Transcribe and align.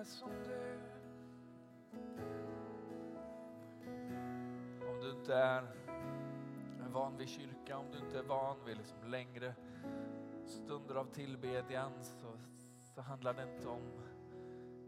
är 0.00 0.04
som 0.04 0.30
du. 0.44 0.80
Om 4.86 5.00
du 5.00 5.10
inte 5.10 5.34
är 5.34 5.66
van 6.92 7.16
vid 7.16 7.28
kyrka, 7.28 7.78
om 7.78 7.90
du 7.90 7.98
inte 7.98 8.18
är 8.18 8.22
van 8.22 8.64
vid 8.66 8.76
liksom 8.76 9.04
längre 9.04 9.54
stunder 10.46 10.94
av 10.94 11.04
tillbedjan 11.04 11.92
så, 12.04 12.38
så 12.94 13.00
handlar 13.00 13.34
det 13.34 13.42
inte 13.42 13.68
om 13.68 14.02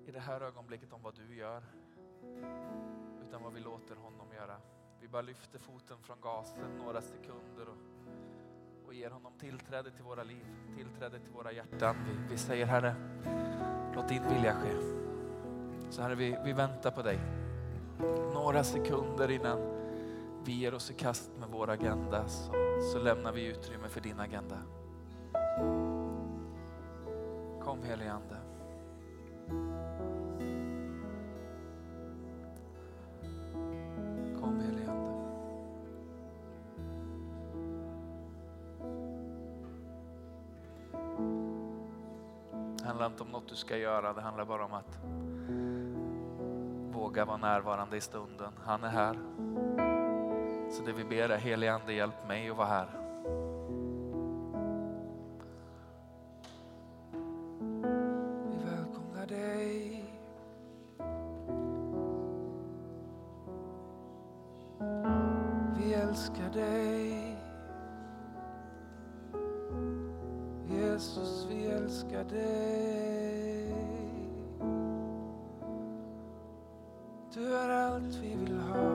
i 0.07 0.11
det 0.13 0.21
här 0.21 0.41
ögonblicket 0.41 0.93
om 0.93 1.03
vad 1.03 1.15
du 1.15 1.37
gör 1.37 1.63
utan 3.29 3.43
vad 3.43 3.53
vi 3.53 3.61
låter 3.61 3.97
honom 3.97 4.33
göra. 4.33 4.57
Vi 5.01 5.09
bara 5.09 5.23
lyfter 5.23 5.59
foten 5.59 5.99
från 6.03 6.21
gasen 6.21 6.77
några 6.77 7.03
sekunder 7.03 7.69
och, 8.93 8.99
ger 8.99 9.11
honom 9.11 9.33
tillträde 9.41 9.91
till 9.91 10.05
våra 10.05 10.23
liv, 10.23 10.45
tillträde 10.77 11.19
till 11.19 11.33
våra 11.33 11.53
hjärtan. 11.53 11.97
Vi, 12.07 12.33
vi 12.33 12.39
säger 12.39 12.67
Herre, 12.67 12.95
låt 13.95 14.09
din 14.09 14.23
vilja 14.29 14.55
ske. 14.55 14.73
Så 15.91 16.03
Herre, 16.03 16.15
vi, 16.15 16.39
vi 16.45 16.53
väntar 16.53 16.91
på 16.91 17.03
dig. 17.03 17.19
Några 18.35 18.65
sekunder 18.65 19.31
innan 19.31 19.59
vi 20.45 20.53
ger 20.53 20.75
oss 20.75 20.91
i 20.91 20.95
kast 20.95 21.31
med 21.41 21.49
vår 21.49 21.71
agenda 21.71 22.29
så, 22.29 22.53
så 22.93 22.99
lämnar 22.99 23.33
vi 23.33 23.47
utrymme 23.47 23.89
för 23.89 24.01
din 24.01 24.21
agenda. 24.21 24.59
Kom 27.61 27.83
helige 27.83 28.13
Ande. 28.13 28.42
Ska 43.73 43.79
göra, 43.79 44.13
det 44.13 44.21
handlar 44.21 44.45
bara 44.45 44.65
om 44.65 44.73
att 44.73 44.99
våga 46.95 47.25
vara 47.25 47.37
närvarande 47.37 47.97
i 47.97 48.01
stunden. 48.01 48.53
Han 48.65 48.85
är 48.85 48.89
här. 48.89 49.19
Så 50.71 50.83
det 50.83 50.93
vi 50.93 51.05
ber 51.05 51.29
är 51.29 51.39
helige 51.39 51.73
Ande 51.73 51.93
hjälp 51.93 52.29
mig 52.29 52.51
att 52.51 52.57
vara 52.57 52.67
här. 52.67 52.89
Vi 58.51 58.65
välkomnar 58.65 59.27
dig. 59.27 60.05
Vi 65.79 65.95
älskar 65.95 66.51
dig. 66.53 67.37
Jesus, 70.69 71.47
vi 71.51 71.67
älskar 71.67 72.25
dig. 72.25 73.22
Du 77.35 77.55
är 77.55 77.69
allt 77.69 78.19
vi 78.23 78.35
vill 78.37 78.59
ha. 78.59 78.92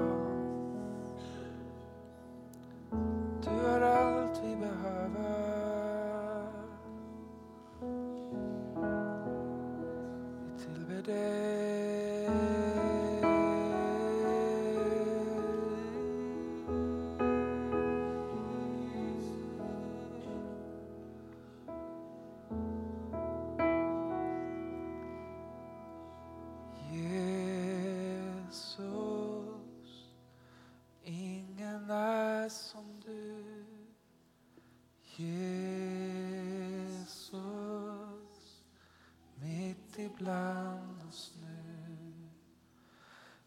Ibland 40.20 41.00
oss 41.10 41.32
nu. 41.42 41.48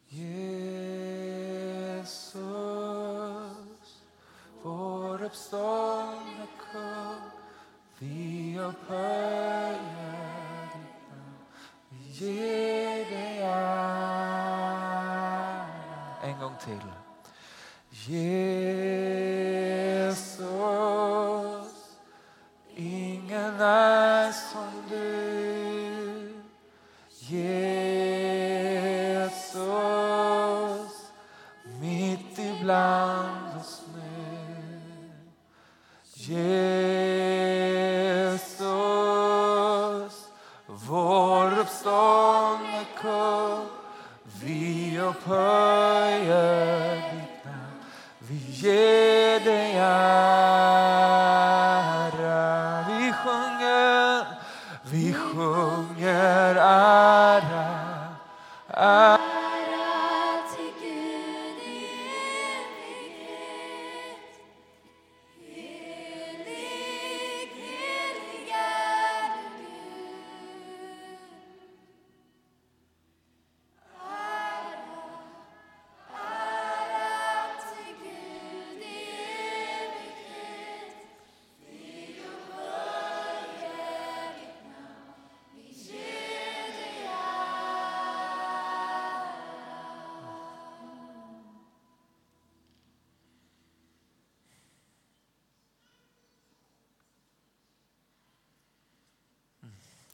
Jesus, 0.08 2.14
vår 4.62 5.24
uppståndne 5.24 6.46
kung, 6.72 7.30
vi 7.98 8.58
upphöjer 8.58 9.78
ditt 10.72 11.10
namn. 11.10 11.38
Vi 11.88 11.98
ger 12.10 13.04
dig 13.10 13.38
ära. 13.42 14.70
En 16.22 16.38
gång 16.40 16.54
till. 16.64 16.86
Jesus, 17.90 18.80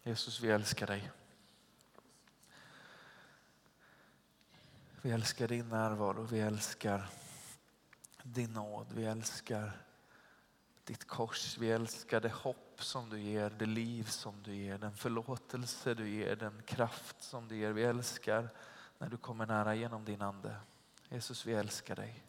Jesus, 0.06 0.40
vi 0.40 0.50
älskar 0.50 0.86
dig. 0.86 1.10
Vi 5.02 5.10
älskar 5.10 5.48
din 5.48 5.68
närvaro, 5.68 6.22
vi 6.22 6.40
älskar 6.40 7.08
din 8.22 8.52
nåd, 8.52 8.86
vi 8.92 9.04
älskar 9.04 9.72
ditt 10.84 11.06
kors, 11.06 11.58
vi 11.58 11.70
älskar 11.70 12.20
det 12.20 12.32
hopp 12.32 12.84
som 12.84 13.10
du 13.10 13.20
ger, 13.20 13.50
det 13.50 13.66
liv 13.66 14.04
som 14.04 14.42
du 14.42 14.54
ger, 14.54 14.78
den 14.78 14.96
förlåtelse 14.96 15.94
du 15.94 16.08
ger, 16.08 16.36
den 16.36 16.62
kraft 16.62 17.22
som 17.22 17.48
du 17.48 17.56
ger. 17.56 17.72
Vi 17.72 17.82
älskar 17.82 18.48
när 18.98 19.08
du 19.08 19.16
kommer 19.16 19.46
nära 19.46 19.74
genom 19.74 20.04
din 20.04 20.22
ande. 20.22 20.56
Jesus, 21.08 21.46
vi 21.46 21.52
älskar 21.52 21.96
dig. 21.96 22.22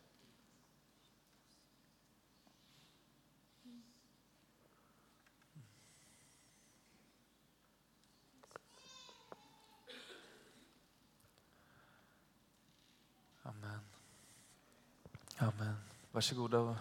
Amen. 15.39 15.75
Varsågoda 16.11 16.59
och, 16.59 16.75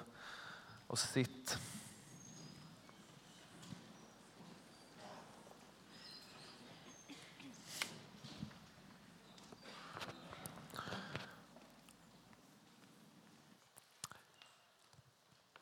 och 0.87 0.99
sitt. 0.99 1.59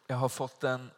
Jag 0.06 0.16
har 0.16 0.28
fått 0.28 0.64
en... 0.64 0.90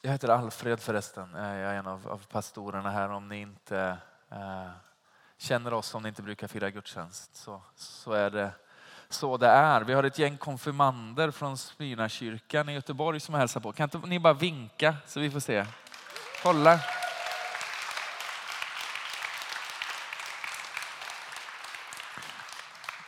Jag 0.00 0.10
heter 0.12 0.28
Alfred 0.28 0.80
förresten. 0.80 1.34
Eh, 1.34 1.42
jag 1.42 1.72
är 1.72 1.78
en 1.78 1.86
av, 1.86 2.08
av 2.08 2.26
pastorerna 2.26 2.90
här 2.90 3.08
om 3.08 3.28
ni 3.28 3.40
inte 3.40 3.98
eh, 4.28 4.70
känner 5.36 5.72
oss 5.72 5.94
om 5.94 6.02
ni 6.02 6.08
inte 6.08 6.22
brukar 6.22 6.48
fira 6.48 6.70
gudstjänst 6.70 7.36
så, 7.36 7.62
så 7.74 8.12
är 8.12 8.30
det 8.30 8.52
så 9.10 9.36
det 9.36 9.46
är. 9.48 9.80
Vi 9.80 9.92
har 9.92 10.04
ett 10.04 10.18
gäng 10.18 10.36
konfirmander 10.36 11.30
från 11.30 11.58
Smyrnakyrkan 11.58 12.68
i 12.68 12.72
Göteborg 12.72 13.20
som 13.20 13.34
hälsar 13.34 13.60
på. 13.60 13.72
Kan 13.72 13.84
inte 13.84 14.08
ni 14.08 14.18
bara 14.18 14.32
vinka 14.32 14.96
så 15.06 15.20
vi 15.20 15.30
får 15.30 15.40
se? 15.40 15.66
Kolla. 16.42 16.80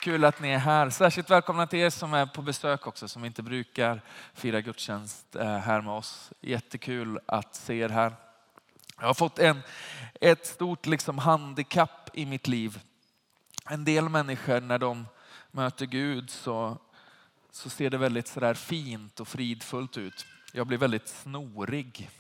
Kul 0.01 0.25
att 0.25 0.41
ni 0.41 0.51
är 0.51 0.59
här. 0.59 0.91
Särskilt 0.91 1.31
välkomna 1.31 1.67
till 1.67 1.79
er 1.79 1.91
som 1.91 2.15
är 2.15 2.27
på 2.27 2.43
besök 2.43 2.87
också, 2.87 3.09
som 3.09 3.25
inte 3.25 3.43
brukar 3.43 4.01
fira 4.35 4.61
gudstjänst 4.61 5.37
eh, 5.37 5.59
här 5.59 5.81
med 5.81 5.93
oss. 5.93 6.33
Jättekul 6.41 7.19
att 7.27 7.55
se 7.55 7.79
er 7.79 7.89
här. 7.89 8.13
Jag 9.01 9.07
har 9.07 9.15
fått 9.15 9.39
en, 9.39 9.63
ett 10.21 10.47
stort 10.47 10.87
liksom 10.87 11.19
handikapp 11.19 12.11
i 12.13 12.27
mitt 12.27 12.49
liv. 12.49 12.81
En 13.71 13.85
del 13.85 14.09
människor 14.09 14.61
när 14.61 14.79
de 14.79 15.07
möter 15.55 15.87
Gud 15.87 16.31
så, 16.31 16.79
så 17.51 17.71
ser 17.71 17.91
det 17.91 17.99
väldigt 17.99 18.29
sådär 18.29 18.55
fint 18.55 19.21
och 19.21 19.29
fridfullt 19.29 19.97
ut. 19.97 20.27
Jag 20.53 20.67
blir 20.67 20.79
väldigt 20.79 21.09
snorig. 21.09 22.11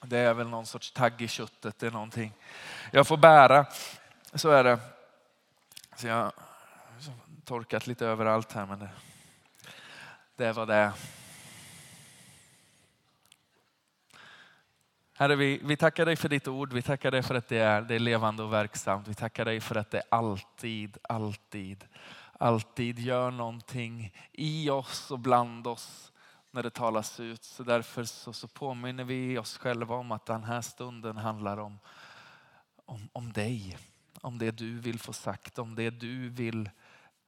Det 0.00 0.18
är 0.18 0.34
väl 0.34 0.48
någon 0.48 0.66
sorts 0.66 0.92
tagg 0.92 1.22
i 1.22 1.28
köttet, 1.28 1.78
det 1.78 1.86
är 1.86 1.90
någonting 1.90 2.32
jag 2.92 3.06
får 3.06 3.16
bära. 3.16 3.66
Så 4.34 4.50
är 4.50 4.64
det. 4.64 4.78
Så 5.96 6.06
jag 6.06 6.14
har 6.14 6.32
torkat 7.44 7.86
lite 7.86 8.06
överallt 8.06 8.52
här 8.52 8.66
men 8.66 8.78
det, 8.78 8.90
det 10.36 10.52
var 10.52 10.66
det 10.66 10.92
Herre, 15.20 15.36
vi, 15.36 15.60
vi 15.64 15.76
tackar 15.76 16.06
dig 16.06 16.16
för 16.16 16.28
ditt 16.28 16.48
ord. 16.48 16.72
Vi 16.72 16.82
tackar 16.82 17.10
dig 17.10 17.22
för 17.22 17.34
att 17.34 17.48
det 17.48 17.58
är, 17.58 17.82
det 17.82 17.94
är 17.94 17.98
levande 17.98 18.42
och 18.42 18.52
verksamt. 18.52 19.08
Vi 19.08 19.14
tackar 19.14 19.44
dig 19.44 19.60
för 19.60 19.74
att 19.74 19.90
det 19.90 20.02
alltid, 20.08 20.98
alltid, 21.02 21.84
alltid 22.32 22.98
gör 22.98 23.30
någonting 23.30 24.12
i 24.32 24.70
oss 24.70 25.10
och 25.10 25.18
bland 25.18 25.66
oss 25.66 26.12
när 26.50 26.62
det 26.62 26.70
talas 26.70 27.20
ut. 27.20 27.44
Så 27.44 27.62
därför 27.62 28.04
så, 28.04 28.32
så 28.32 28.48
påminner 28.48 29.04
vi 29.04 29.38
oss 29.38 29.58
själva 29.58 29.94
om 29.94 30.12
att 30.12 30.26
den 30.26 30.44
här 30.44 30.60
stunden 30.60 31.16
handlar 31.16 31.56
om, 31.56 31.78
om, 32.86 33.08
om 33.12 33.32
dig. 33.32 33.78
Om 34.20 34.38
det 34.38 34.50
du 34.50 34.78
vill 34.78 34.98
få 34.98 35.12
sagt, 35.12 35.58
om 35.58 35.74
det 35.74 35.90
du 35.90 36.28
vill 36.28 36.70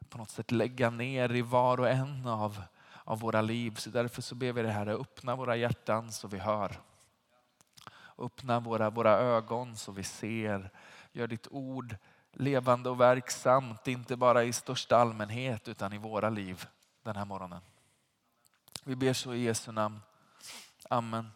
på 0.09 0.19
något 0.19 0.31
sätt 0.31 0.51
lägga 0.51 0.91
ner 0.91 1.35
i 1.35 1.43
var 1.43 1.81
och 1.81 1.89
en 1.89 2.27
av, 2.27 2.63
av 3.05 3.21
våra 3.21 3.43
liv. 3.43 3.75
Så 3.75 3.91
därför 3.91 4.23
så 4.23 4.35
ber 4.35 4.53
vi 4.53 4.63
det 4.63 4.73
här, 4.73 4.87
öppna 4.87 5.37
våra 5.37 5.57
hjärtan 5.57 6.13
så 6.13 6.29
vi 6.29 6.39
hör. 6.39 6.77
Öppna 8.20 8.61
våra, 8.61 8.90
våra 8.90 9.19
ögon 9.19 9.76
så 9.76 9.93
vi 9.93 10.05
ser. 10.05 10.70
Gör 11.12 11.26
ditt 11.26 11.46
ord 11.50 11.96
levande 12.32 12.90
och 12.90 13.00
verksamt, 13.00 13.88
inte 13.88 14.17
bara 14.17 14.44
i 14.44 14.52
största 14.52 14.96
allmänhet 14.96 15.69
utan 15.69 15.93
i 15.93 15.99
våra 15.99 16.31
liv 16.31 16.67
den 17.02 17.17
här 17.17 17.25
morgonen. 17.25 17.61
Vi 18.84 18.96
ber 18.96 19.12
så 19.12 19.34
i 19.34 19.43
Jesu 19.43 19.72
namn. 19.72 20.00
Amen. 20.90 21.32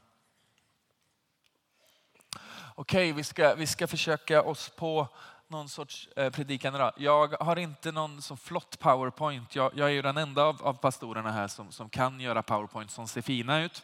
Okej, 2.75 3.13
vi 3.13 3.25
ska, 3.25 3.55
vi 3.55 3.67
ska 3.67 3.87
försöka 3.87 4.43
oss 4.43 4.69
på 4.69 5.09
någon 5.49 5.69
sorts 5.69 6.09
eh, 6.17 6.31
predikan 6.31 6.75
idag. 6.75 6.93
Jag 6.97 7.29
har 7.41 7.57
inte 7.57 7.93
någon 7.93 8.23
så 8.23 8.37
flott 8.37 8.79
powerpoint. 8.79 9.57
Jag, 9.57 9.73
jag 9.75 9.89
är 9.89 9.93
ju 9.93 10.03
den 10.03 10.17
enda 10.17 10.43
av, 10.43 10.63
av 10.63 10.75
pastorerna 10.75 11.33
här 11.33 11.49
som, 11.49 11.73
som 11.73 11.89
kan 11.89 12.21
göra 12.21 12.43
powerpoint 12.43 12.91
som 12.91 13.09
ser 13.09 13.23
fina 13.23 13.63
ut. 13.63 13.83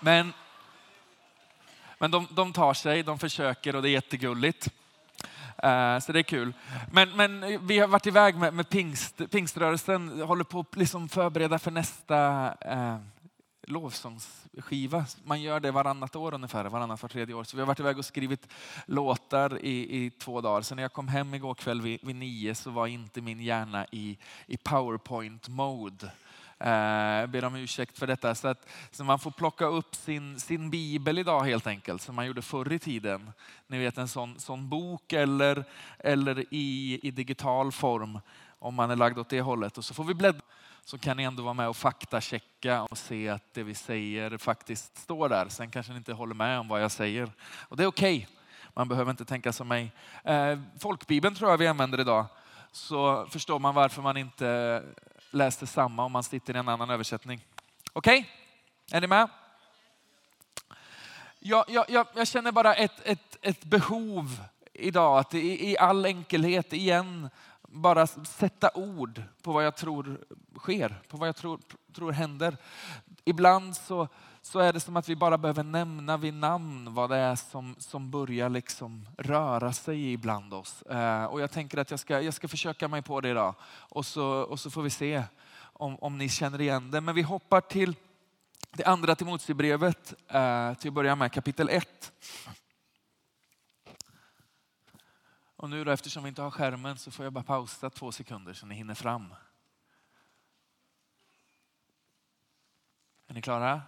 Men 0.00 0.32
men 1.98 2.10
de, 2.10 2.28
de 2.30 2.52
tar 2.52 2.74
sig, 2.74 3.02
de 3.02 3.18
försöker 3.18 3.76
och 3.76 3.82
det 3.82 3.88
är 3.88 3.92
jättegulligt. 3.92 4.68
Eh, 5.58 5.98
så 5.98 6.12
det 6.12 6.18
är 6.18 6.22
kul. 6.22 6.52
Men, 6.92 7.16
men 7.16 7.66
vi 7.66 7.78
har 7.78 7.88
varit 7.88 8.06
iväg 8.06 8.36
med, 8.36 8.54
med 8.54 8.68
pingst, 8.68 9.30
pingströrelsen, 9.30 10.20
håller 10.20 10.44
på 10.44 10.60
att 10.60 10.76
liksom 10.76 11.08
förbereda 11.08 11.58
för 11.58 11.70
nästa 11.70 12.52
eh, 12.60 12.96
lovsångsskiva. 13.66 15.06
Man 15.24 15.42
gör 15.42 15.60
det 15.60 15.70
varannat 15.70 16.16
år 16.16 16.34
ungefär, 16.34 16.64
varannat 16.64 17.02
var 17.02 17.08
tredje 17.08 17.34
år. 17.34 17.44
Så 17.44 17.56
vi 17.56 17.60
har 17.60 17.66
varit 17.66 17.80
iväg 17.80 17.98
och 17.98 18.04
skrivit 18.04 18.48
låtar 18.86 19.58
i, 19.58 20.04
i 20.04 20.10
två 20.10 20.40
dagar. 20.40 20.62
Så 20.62 20.74
när 20.74 20.82
jag 20.82 20.92
kom 20.92 21.08
hem 21.08 21.34
igår 21.34 21.54
kväll 21.54 21.82
vid, 21.82 22.00
vid 22.02 22.16
nio 22.16 22.54
så 22.54 22.70
var 22.70 22.86
inte 22.86 23.20
min 23.20 23.40
hjärna 23.40 23.86
i, 23.92 24.18
i 24.46 24.56
powerpoint 24.56 25.48
jag 26.58 27.30
ber 27.30 27.44
om 27.44 27.56
ursäkt 27.56 27.98
för 27.98 28.06
detta. 28.06 28.34
Så, 28.34 28.48
att, 28.48 28.68
så 28.90 29.04
man 29.04 29.18
får 29.18 29.30
plocka 29.30 29.66
upp 29.66 29.94
sin, 29.94 30.40
sin 30.40 30.70
bibel 30.70 31.18
idag 31.18 31.40
helt 31.40 31.66
enkelt, 31.66 32.02
som 32.02 32.14
man 32.14 32.26
gjorde 32.26 32.42
förr 32.42 32.72
i 32.72 32.78
tiden. 32.78 33.32
Ni 33.66 33.78
vet 33.78 33.98
en 33.98 34.08
sån, 34.08 34.38
sån 34.38 34.68
bok 34.68 35.12
eller, 35.12 35.64
eller 35.98 36.44
i, 36.50 37.00
i 37.02 37.10
digital 37.10 37.72
form 37.72 38.20
om 38.58 38.74
man 38.74 38.90
är 38.90 38.96
lagd 38.96 39.18
åt 39.18 39.28
det 39.28 39.40
hållet. 39.40 39.78
Och 39.78 39.84
så 39.84 39.94
får 39.94 40.04
vi 40.04 40.14
bläddra 40.14 40.40
så 40.84 40.98
kan 40.98 41.16
ni 41.16 41.22
ändå 41.22 41.42
vara 41.42 41.54
med 41.54 41.68
och 41.68 41.76
faktachecka 41.76 42.82
och 42.82 42.98
se 42.98 43.28
att 43.28 43.54
det 43.54 43.62
vi 43.62 43.74
säger 43.74 44.38
faktiskt 44.38 44.98
står 44.98 45.28
där. 45.28 45.48
Sen 45.48 45.70
kanske 45.70 45.92
ni 45.92 45.98
inte 45.98 46.12
håller 46.12 46.34
med 46.34 46.60
om 46.60 46.68
vad 46.68 46.82
jag 46.82 46.90
säger. 46.90 47.30
Och 47.68 47.76
det 47.76 47.82
är 47.82 47.86
okej. 47.86 48.16
Okay. 48.16 48.36
Man 48.74 48.88
behöver 48.88 49.10
inte 49.10 49.24
tänka 49.24 49.52
som 49.52 49.68
mig. 49.68 49.92
Eh, 50.24 50.58
folkbibeln 50.78 51.34
tror 51.34 51.50
jag 51.50 51.58
vi 51.58 51.66
använder 51.66 52.00
idag. 52.00 52.26
Så 52.72 53.26
förstår 53.30 53.58
man 53.58 53.74
varför 53.74 54.02
man 54.02 54.16
inte 54.16 54.82
läser 55.36 55.66
samma 55.66 56.04
om 56.04 56.12
man 56.12 56.22
sitter 56.22 56.56
i 56.56 56.58
en 56.58 56.68
annan 56.68 56.90
översättning. 56.90 57.46
Okej? 57.92 58.18
Okay? 58.18 58.96
Är 58.96 59.00
ni 59.00 59.06
med? 59.06 59.28
Jag, 61.38 61.64
jag, 61.68 61.84
jag, 61.88 62.06
jag, 62.14 62.26
känner 62.26 62.52
bara 62.52 62.74
ett, 62.74 63.00
ett, 63.04 63.36
ett 63.42 63.64
behov 63.64 64.40
idag 64.72 65.18
att 65.18 65.34
i, 65.34 65.70
i 65.70 65.78
all 65.78 66.06
enkelhet 66.06 66.72
igen 66.72 67.30
bara 67.62 68.06
sätta 68.06 68.70
ord 68.74 69.22
på 69.42 69.52
vad 69.52 69.64
jag 69.64 69.76
tror 69.76 70.24
sker, 70.58 71.02
på 71.08 71.16
vad 71.16 71.28
jag 71.28 71.36
tror, 71.36 71.60
tror 71.92 72.12
händer. 72.12 72.56
Ibland 73.24 73.76
så, 73.76 74.08
så 74.46 74.58
är 74.58 74.72
det 74.72 74.80
som 74.80 74.96
att 74.96 75.08
vi 75.08 75.16
bara 75.16 75.38
behöver 75.38 75.62
nämna 75.62 76.16
vid 76.16 76.34
namn 76.34 76.94
vad 76.94 77.10
det 77.10 77.16
är 77.16 77.36
som, 77.36 77.76
som 77.78 78.10
börjar 78.10 78.48
liksom 78.48 79.08
röra 79.18 79.72
sig 79.72 80.12
ibland 80.12 80.54
oss. 80.54 80.82
Eh, 80.82 81.24
och 81.24 81.40
jag 81.40 81.50
tänker 81.50 81.78
att 81.78 81.90
jag 81.90 82.00
ska, 82.00 82.20
jag 82.20 82.34
ska 82.34 82.48
försöka 82.48 82.88
mig 82.88 83.02
på 83.02 83.20
det 83.20 83.28
idag. 83.28 83.54
Och 83.64 84.06
så, 84.06 84.26
och 84.26 84.60
så 84.60 84.70
får 84.70 84.82
vi 84.82 84.90
se 84.90 85.24
om, 85.58 85.96
om 85.96 86.18
ni 86.18 86.28
känner 86.28 86.60
igen 86.60 86.90
det. 86.90 87.00
Men 87.00 87.14
vi 87.14 87.22
hoppar 87.22 87.60
till 87.60 87.96
det 88.70 88.84
andra 88.84 89.14
Timoteusbrevet 89.14 90.14
eh, 90.28 90.74
till 90.74 90.88
att 90.88 90.94
börja 90.94 91.16
med, 91.16 91.32
kapitel 91.32 91.68
1. 91.68 92.12
Och 95.56 95.70
nu 95.70 95.84
då, 95.84 95.90
eftersom 95.90 96.22
vi 96.22 96.28
inte 96.28 96.42
har 96.42 96.50
skärmen 96.50 96.98
så 96.98 97.10
får 97.10 97.24
jag 97.24 97.32
bara 97.32 97.44
pausa 97.44 97.90
två 97.90 98.12
sekunder 98.12 98.52
så 98.52 98.66
ni 98.66 98.74
hinner 98.74 98.94
fram. 98.94 99.34
Är 103.26 103.34
ni 103.34 103.42
klara? 103.42 103.82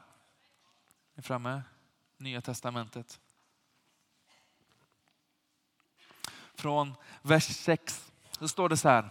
Är 1.19 1.21
ni 1.21 1.27
framme? 1.27 1.63
Nya 2.17 2.41
testamentet. 2.41 3.21
Från 6.55 6.95
vers 7.23 7.45
6 7.45 8.13
så 8.31 8.49
står 8.49 8.69
det 8.69 8.77
så 8.77 8.89
här. 8.89 9.11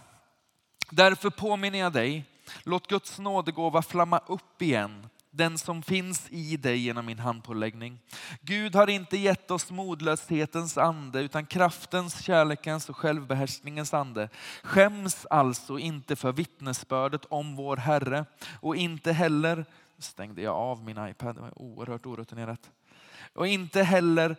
Därför 0.92 1.30
påminner 1.30 1.80
jag 1.80 1.94
dig, 1.94 2.26
låt 2.64 2.88
Guds 2.88 3.20
nådegåva 3.20 3.82
flamma 3.82 4.18
upp 4.28 4.62
igen 4.62 5.10
den 5.38 5.58
som 5.58 5.84
finns 5.84 6.28
i 6.30 6.58
dig 6.58 6.78
genom 6.78 7.06
min 7.06 7.20
handpåläggning. 7.20 8.00
Gud 8.42 8.76
har 8.76 8.90
inte 8.90 9.18
gett 9.18 9.52
oss 9.52 9.72
modlöshetens 9.72 10.78
ande 10.78 11.22
utan 11.22 11.46
kraftens, 11.46 12.22
kärlekens 12.22 12.90
och 12.90 12.98
självbehärskningens 12.98 13.94
ande. 13.94 14.30
Skäms 14.64 15.26
alltså 15.30 15.80
inte 15.80 16.16
för 16.16 16.32
vittnesbördet 16.32 17.26
om 17.26 17.56
vår 17.56 17.78
Herre 17.78 18.26
och 18.62 18.76
inte 18.76 19.12
heller, 19.12 19.66
stängde 20.00 20.42
jag 20.42 20.56
av 20.56 20.84
min 20.84 21.08
iPad, 21.08 21.36
det 21.36 21.42
var 21.42 21.62
oerhört 21.62 22.06
orutinerat. 22.06 22.70
Och 23.34 23.48
inte 23.48 23.84
heller 23.84 24.36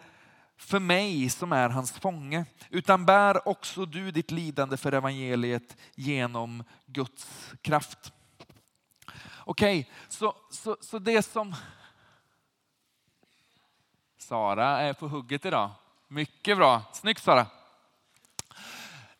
för 0.56 0.78
mig 0.78 1.30
som 1.30 1.52
är 1.52 1.68
hans 1.68 1.92
fånge, 1.92 2.44
utan 2.70 3.06
bär 3.06 3.48
också 3.48 3.86
du 3.86 4.10
ditt 4.10 4.30
lidande 4.30 4.76
för 4.76 4.92
evangeliet 4.92 5.76
genom 5.94 6.64
Guds 6.86 7.52
kraft. 7.62 8.12
Okej, 9.50 9.80
okay, 9.80 9.92
så, 10.08 10.34
så, 10.50 10.76
så 10.80 10.98
det 10.98 11.22
som... 11.22 11.54
Sara 14.18 14.80
är 14.80 14.92
på 14.92 15.08
hugget 15.08 15.44
idag. 15.44 15.70
Mycket 16.08 16.56
bra. 16.56 16.82
Snyggt 16.92 17.22
Sara. 17.22 17.46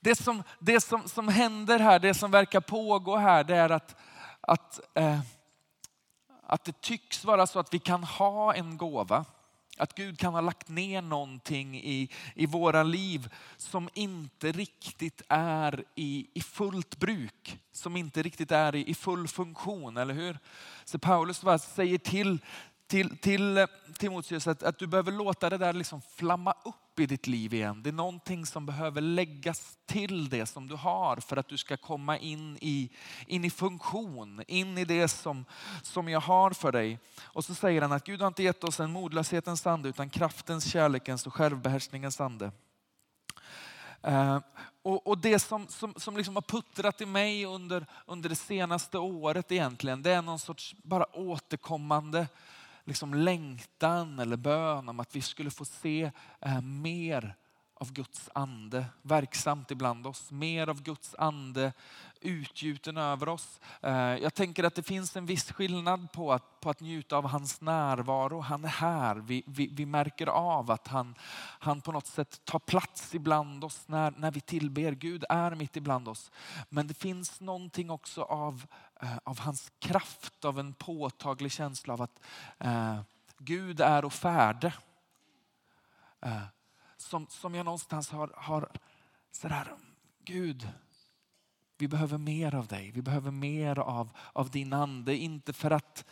Det 0.01 0.17
som, 0.17 0.43
det 0.59 0.81
som, 0.81 1.09
som 1.09 1.29
händer 1.29 1.79
här, 1.79 1.99
det 1.99 2.15
som 2.15 2.31
verkar 2.31 2.61
pågå 2.61 3.17
här, 3.17 3.45
det 3.45 3.57
är 3.57 3.71
att, 3.71 3.97
att, 4.41 4.81
eh, 4.95 5.21
att 6.43 6.65
det 6.65 6.81
tycks 6.81 7.25
vara 7.25 7.47
så 7.47 7.59
att 7.59 7.75
vi 7.75 7.79
kan 7.79 8.05
ha 8.05 8.55
en 8.55 8.77
gåva 8.77 9.25
att 9.79 9.95
Gud 9.95 10.19
kan 10.19 10.35
ha 10.35 10.41
lagt 10.41 10.69
ner 10.69 11.03
någonting 11.03 11.77
i, 11.77 12.11
i 12.35 12.47
våra 12.47 12.83
liv 12.83 13.35
som 13.57 13.89
inte 13.95 14.53
riktigt 14.53 15.23
är 15.29 15.85
i, 15.95 16.27
i 16.35 16.41
fullt 16.41 16.99
bruk. 16.99 17.59
Som 17.73 17.97
inte 17.97 18.23
riktigt 18.23 18.51
är 18.51 18.75
i, 18.75 18.91
i 18.91 18.95
full 18.95 19.29
funktion, 19.29 19.97
eller 19.97 20.15
hur? 20.15 20.39
Så 20.85 20.99
Paulus 20.99 21.43
säger 21.75 21.99
till 21.99 22.39
till, 22.89 23.19
till 23.19 23.59
eh, 23.59 23.67
Timoteus 23.99 24.47
att, 24.47 24.63
att 24.63 24.79
du 24.79 24.87
behöver 24.87 25.13
låta 25.13 25.51
det 25.51 25.59
där 25.59 25.73
liksom 25.73 26.03
flamma 26.17 26.55
upp 26.65 26.75
i 27.01 27.07
ditt 27.07 27.27
liv 27.27 27.55
igen. 27.55 27.83
Det 27.83 27.91
är 27.91 27.93
någonting 27.93 28.47
som 28.47 28.67
behöver 28.67 29.01
läggas 29.01 29.79
till 29.87 30.29
det 30.29 30.47
som 30.47 30.69
du 30.69 30.75
har 30.75 31.17
för 31.17 31.37
att 31.37 31.49
du 31.49 31.57
ska 31.57 31.77
komma 31.77 32.19
in 32.19 32.59
i, 32.61 32.91
in 33.27 33.45
i 33.45 33.51
funktion, 33.51 34.43
in 34.49 34.79
i 34.79 34.85
det 34.85 35.09
som, 35.09 35.45
som 35.83 36.09
jag 36.09 36.21
har 36.21 36.51
för 36.51 36.73
dig. 36.73 36.99
Och 37.23 37.45
så 37.45 37.55
säger 37.55 37.83
han 37.83 37.93
att 37.93 38.05
Gud 38.05 38.21
har 38.21 38.29
inte 38.29 38.43
gett 38.43 38.65
oss 38.65 38.81
en 38.81 38.93
modlöshetens 38.93 39.67
ande 39.67 39.89
utan 39.89 40.11
kraftens, 40.11 40.65
kärlekens 40.65 41.27
och 41.27 41.35
självbehärskningens 41.35 42.21
ande. 42.21 42.53
Uh, 44.07 44.39
och, 44.83 45.07
och, 45.07 45.19
det 45.19 45.39
som, 45.39 45.67
som, 45.69 45.95
som 45.97 46.17
liksom 46.17 46.35
har 46.35 46.43
puttrat 46.43 47.01
i 47.01 47.07
mig 47.07 47.47
under, 47.47 47.87
under 48.07 48.29
det 48.29 48.37
senaste 48.37 48.99
året 48.99 49.53
egentligen, 49.53 50.03
det 50.03 50.13
är 50.13 50.23
någon 50.23 50.39
sorts 50.39 50.75
bara 50.83 51.17
återkommande 51.17 52.27
liksom 52.89 53.15
längtan 53.15 54.19
eller 54.19 54.37
bön 54.37 54.89
om 54.89 55.01
att 55.01 55.17
vi 55.17 55.23
skulle 55.23 55.51
få 55.51 55.65
se 55.65 56.11
eh, 56.41 56.61
mer 56.61 57.37
av 57.81 57.93
Guds 57.93 58.31
ande 58.33 58.85
verksamt 59.03 59.71
ibland 59.71 60.07
oss. 60.07 60.31
Mer 60.31 60.69
av 60.69 60.83
Guds 60.83 61.15
ande 61.19 61.73
utgjuten 62.21 62.97
över 62.97 63.29
oss. 63.29 63.61
Eh, 63.83 63.93
jag 63.93 64.35
tänker 64.35 64.65
att 64.65 64.75
det 64.75 64.83
finns 64.83 65.17
en 65.17 65.27
viss 65.27 65.53
skillnad 65.53 66.13
på 66.13 66.33
att, 66.33 66.61
på 66.61 66.71
att 66.71 66.81
njuta 66.81 67.17
av 67.17 67.27
hans 67.27 67.61
närvaro. 67.61 68.41
Han 68.41 68.65
är 68.65 68.69
här. 68.69 69.17
Vi, 69.17 69.43
vi, 69.47 69.69
vi 69.73 69.87
märker 69.87 70.27
av 70.27 70.71
att 70.71 70.89
han, 70.89 71.15
han 71.59 71.81
på 71.81 71.93
något 71.93 72.07
sätt 72.07 72.41
tar 72.45 72.59
plats 72.59 73.15
ibland 73.15 73.65
oss 73.65 73.83
när, 73.87 74.11
när 74.11 74.31
vi 74.31 74.41
tillber. 74.41 74.93
Gud 74.93 75.25
är 75.29 75.55
mitt 75.55 75.77
ibland 75.77 76.09
oss. 76.09 76.31
Men 76.69 76.87
det 76.87 76.95
finns 76.95 77.41
någonting 77.41 77.91
också 77.91 78.23
av, 78.23 78.67
eh, 78.88 78.88
Eh, 79.03 79.17
av 79.25 79.39
hans 79.39 79.73
kraft, 79.79 80.45
av 80.45 80.59
en 80.59 80.73
påtaglig 80.73 81.53
känsla 81.53 81.95
av 81.95 82.03
att 82.03 82.21
eh, 82.59 83.01
Gud 83.39 83.81
är 83.81 84.05
och 84.05 84.13
färde. 84.13 84.75
Eh, 86.21 86.43
som, 86.97 87.27
som 87.31 87.55
jag 87.55 87.65
någonstans 87.65 88.11
har, 88.11 88.33
har 88.37 88.69
sådär, 89.31 89.69
Gud, 90.25 90.69
vi 91.79 91.89
behöver 91.89 92.19
mer 92.19 92.55
av 92.55 92.67
dig. 92.67 92.91
Vi 92.91 93.03
behöver 93.03 93.31
mer 93.31 93.79
av, 93.79 94.11
av 94.33 94.51
din 94.51 94.73
ande. 94.73 95.17
Inte 95.17 95.53
för 95.53 95.71
att, 95.71 96.05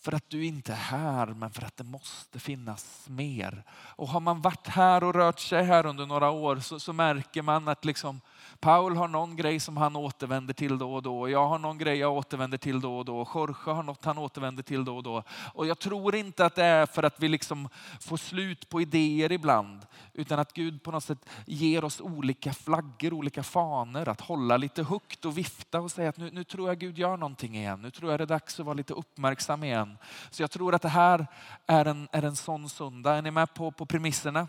för 0.00 0.14
att 0.14 0.30
du 0.30 0.44
inte 0.44 0.72
är 0.72 0.76
här, 0.76 1.26
men 1.26 1.50
för 1.50 1.62
att 1.62 1.76
det 1.76 1.84
måste 1.84 2.38
finnas 2.38 3.08
mer. 3.08 3.64
Och 3.70 4.08
har 4.08 4.20
man 4.20 4.40
varit 4.40 4.66
här 4.66 5.04
och 5.04 5.14
rört 5.14 5.40
sig 5.40 5.64
här 5.64 5.86
under 5.86 6.06
några 6.06 6.30
år 6.30 6.56
så, 6.56 6.80
så 6.80 6.92
märker 6.92 7.42
man 7.42 7.68
att 7.68 7.84
liksom, 7.84 8.20
Paul 8.60 8.96
har 8.96 9.08
någon 9.08 9.36
grej 9.36 9.60
som 9.60 9.76
han 9.76 9.96
återvänder 9.96 10.54
till 10.54 10.78
då 10.78 10.94
och 10.94 11.02
då. 11.02 11.28
Jag 11.28 11.48
har 11.48 11.58
någon 11.58 11.78
grej 11.78 11.96
jag 11.98 12.12
återvänder 12.12 12.58
till 12.58 12.80
då 12.80 12.98
och 12.98 13.04
då. 13.04 13.26
Jorge 13.34 13.72
har 13.72 13.82
något 13.82 14.04
han 14.04 14.18
återvänder 14.18 14.62
till 14.62 14.84
då 14.84 14.96
och 14.96 15.02
då. 15.02 15.22
Och 15.54 15.66
jag 15.66 15.78
tror 15.78 16.14
inte 16.14 16.46
att 16.46 16.54
det 16.54 16.64
är 16.64 16.86
för 16.86 17.02
att 17.02 17.20
vi 17.20 17.28
liksom 17.28 17.68
får 18.00 18.16
slut 18.16 18.68
på 18.68 18.80
idéer 18.80 19.32
ibland. 19.32 19.86
Utan 20.12 20.38
att 20.38 20.52
Gud 20.52 20.82
på 20.82 20.90
något 20.90 21.04
sätt 21.04 21.28
ger 21.46 21.84
oss 21.84 22.00
olika 22.00 22.52
flaggor, 22.52 23.12
olika 23.12 23.42
faner 23.42 24.08
att 24.08 24.20
hålla 24.20 24.56
lite 24.56 24.82
högt 24.82 25.24
och 25.24 25.38
vifta 25.38 25.80
och 25.80 25.90
säga 25.90 26.08
att 26.08 26.16
nu, 26.16 26.30
nu 26.32 26.44
tror 26.44 26.68
jag 26.68 26.78
Gud 26.78 26.98
gör 26.98 27.16
någonting 27.16 27.56
igen. 27.56 27.82
Nu 27.82 27.90
tror 27.90 28.10
jag 28.10 28.20
det 28.20 28.24
är 28.24 28.26
dags 28.26 28.60
att 28.60 28.66
vara 28.66 28.74
lite 28.74 28.94
uppmärksam 28.94 29.64
igen. 29.64 29.98
Så 30.30 30.42
jag 30.42 30.50
tror 30.50 30.74
att 30.74 30.82
det 30.82 30.88
här 30.88 31.26
är 31.66 31.84
en, 31.84 32.08
är 32.12 32.22
en 32.22 32.36
sån 32.36 32.68
söndag. 32.68 33.14
Är 33.14 33.22
ni 33.22 33.30
med 33.30 33.54
på, 33.54 33.70
på 33.70 33.86
premisserna? 33.86 34.48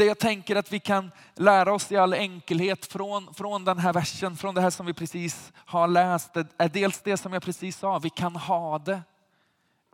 Det 0.00 0.06
jag 0.06 0.18
tänker 0.18 0.56
att 0.56 0.72
vi 0.72 0.80
kan 0.80 1.10
lära 1.34 1.74
oss 1.74 1.92
i 1.92 1.96
all 1.96 2.14
enkelhet 2.14 2.86
från, 2.86 3.34
från 3.34 3.64
den 3.64 3.78
här 3.78 3.92
versen, 3.92 4.36
från 4.36 4.54
det 4.54 4.60
här 4.60 4.70
som 4.70 4.86
vi 4.86 4.94
precis 4.94 5.52
har 5.56 5.88
läst, 5.88 6.36
är 6.36 6.68
dels 6.68 7.00
det 7.00 7.16
som 7.16 7.32
jag 7.32 7.42
precis 7.42 7.78
sa, 7.78 7.98
vi 7.98 8.10
kan 8.10 8.36
ha 8.36 8.78
det 8.78 9.02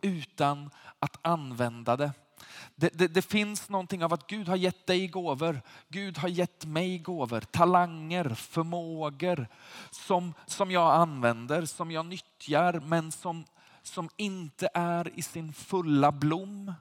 utan 0.01 0.69
att 0.99 1.17
använda 1.21 1.95
det. 1.97 2.11
Det, 2.75 2.89
det, 2.97 3.07
det, 3.07 3.21
finns 3.21 3.69
någonting 3.69 4.03
av 4.03 4.13
att 4.13 4.27
Gud 4.27 4.47
har 4.47 4.55
gett 4.55 4.87
dig 4.87 5.07
gåvor. 5.07 5.61
Gud 5.87 6.17
har 6.17 6.29
gett 6.29 6.65
mig 6.65 6.97
gåvor, 6.97 7.41
talanger, 7.41 8.29
förmågor 8.29 9.47
som, 9.91 10.33
som 10.45 10.71
jag 10.71 10.93
använder, 10.93 11.65
som 11.65 11.91
jag 11.91 12.05
nyttjar 12.05 12.79
men 12.85 13.11
som, 13.11 13.45
som 13.83 14.09
inte 14.17 14.69
är 14.73 15.19
i 15.19 15.21
sin 15.21 15.53
fulla 15.53 16.11
blom. 16.11 16.73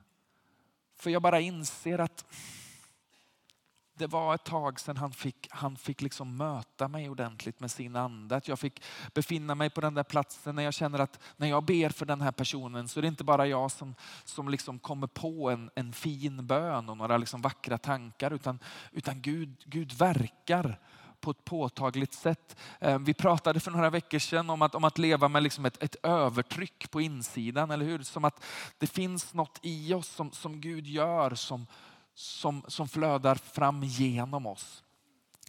För 0.99 1.11
jag 1.11 1.23
bara 1.23 1.41
inser 1.41 1.99
att 1.99 2.25
det 3.99 4.07
var 4.07 4.35
ett 4.35 4.45
tag 4.45 4.81
sedan 4.81 4.97
han 4.97 5.13
fick, 5.13 5.49
han 5.51 5.77
fick 5.77 6.03
liksom 6.03 6.37
möta 6.37 6.89
mig 6.89 7.11
ordentligt 7.11 7.61
med 7.61 7.71
sin 7.71 7.97
ande. 7.97 8.37
Att 8.37 8.49
jag 8.49 8.59
fick 8.59 8.83
befinna 9.15 9.55
mig 9.55 9.71
på 9.71 9.81
den 9.81 9.95
där 9.95 10.03
platsen 10.03 10.55
när 10.55 10.63
jag 10.63 10.75
känner 10.75 10.99
att 10.99 11.21
när 11.37 11.49
jag 11.49 11.65
ber 11.65 11.89
för 11.89 12.07
den 12.07 12.21
här 12.21 12.33
personen 12.33 12.89
så 12.89 13.01
är 13.01 13.03
det 13.03 13.09
inte 13.09 13.25
bara 13.25 13.47
jag 13.47 13.71
som, 13.71 13.95
som 14.25 14.49
liksom 14.49 14.79
kommer 14.79 15.07
på 15.07 15.51
en, 15.51 15.71
en 15.75 15.93
fin 15.93 16.47
bön 16.47 16.89
och 16.89 16.97
några 16.97 17.17
liksom 17.17 17.43
vackra 17.43 17.79
tankar 17.79 18.31
utan, 18.31 18.59
utan 18.93 19.23
Gud, 19.23 19.65
Gud 19.65 19.93
verkar 19.93 20.79
på 21.21 21.31
ett 21.31 21.45
påtagligt 21.45 22.15
sätt. 22.15 22.57
Eh, 22.81 22.99
vi 22.99 23.15
pratade 23.15 23.61
för 23.61 23.71
några 23.71 23.91
veckor 23.91 24.19
sedan 24.19 24.51
om 24.51 24.63
att, 24.63 24.75
om 24.75 24.85
att 24.85 24.99
leva 24.99 25.29
med 25.29 25.43
liksom 25.43 25.65
ett, 25.65 25.83
ett 25.83 25.97
övertryck 26.03 26.91
på 26.91 27.01
insidan, 27.01 27.71
eller 27.71 27.85
hur? 27.85 28.03
Som 28.03 28.25
att 28.25 28.45
det 28.79 28.87
finns 28.87 29.35
något 29.35 29.59
i 29.63 29.95
oss 29.95 30.09
som, 30.09 30.33
som 30.33 30.61
Gud 30.61 30.87
gör 30.87 31.35
som, 31.35 31.67
som, 32.17 32.63
som 32.69 32.89
flödar 32.89 33.35
fram 33.35 33.83
genom 33.83 34.47
oss. 34.47 34.85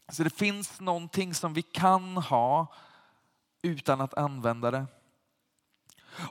Så 0.10 0.24
det 0.24 0.30
finns 0.38 0.80
någonting 0.80 1.34
som 1.34 1.54
vi 1.54 1.62
kan 1.62 2.18
ha 2.18 2.68
utan 3.62 4.02
att 4.02 4.14
använda 4.14 4.72
det. 4.72 4.86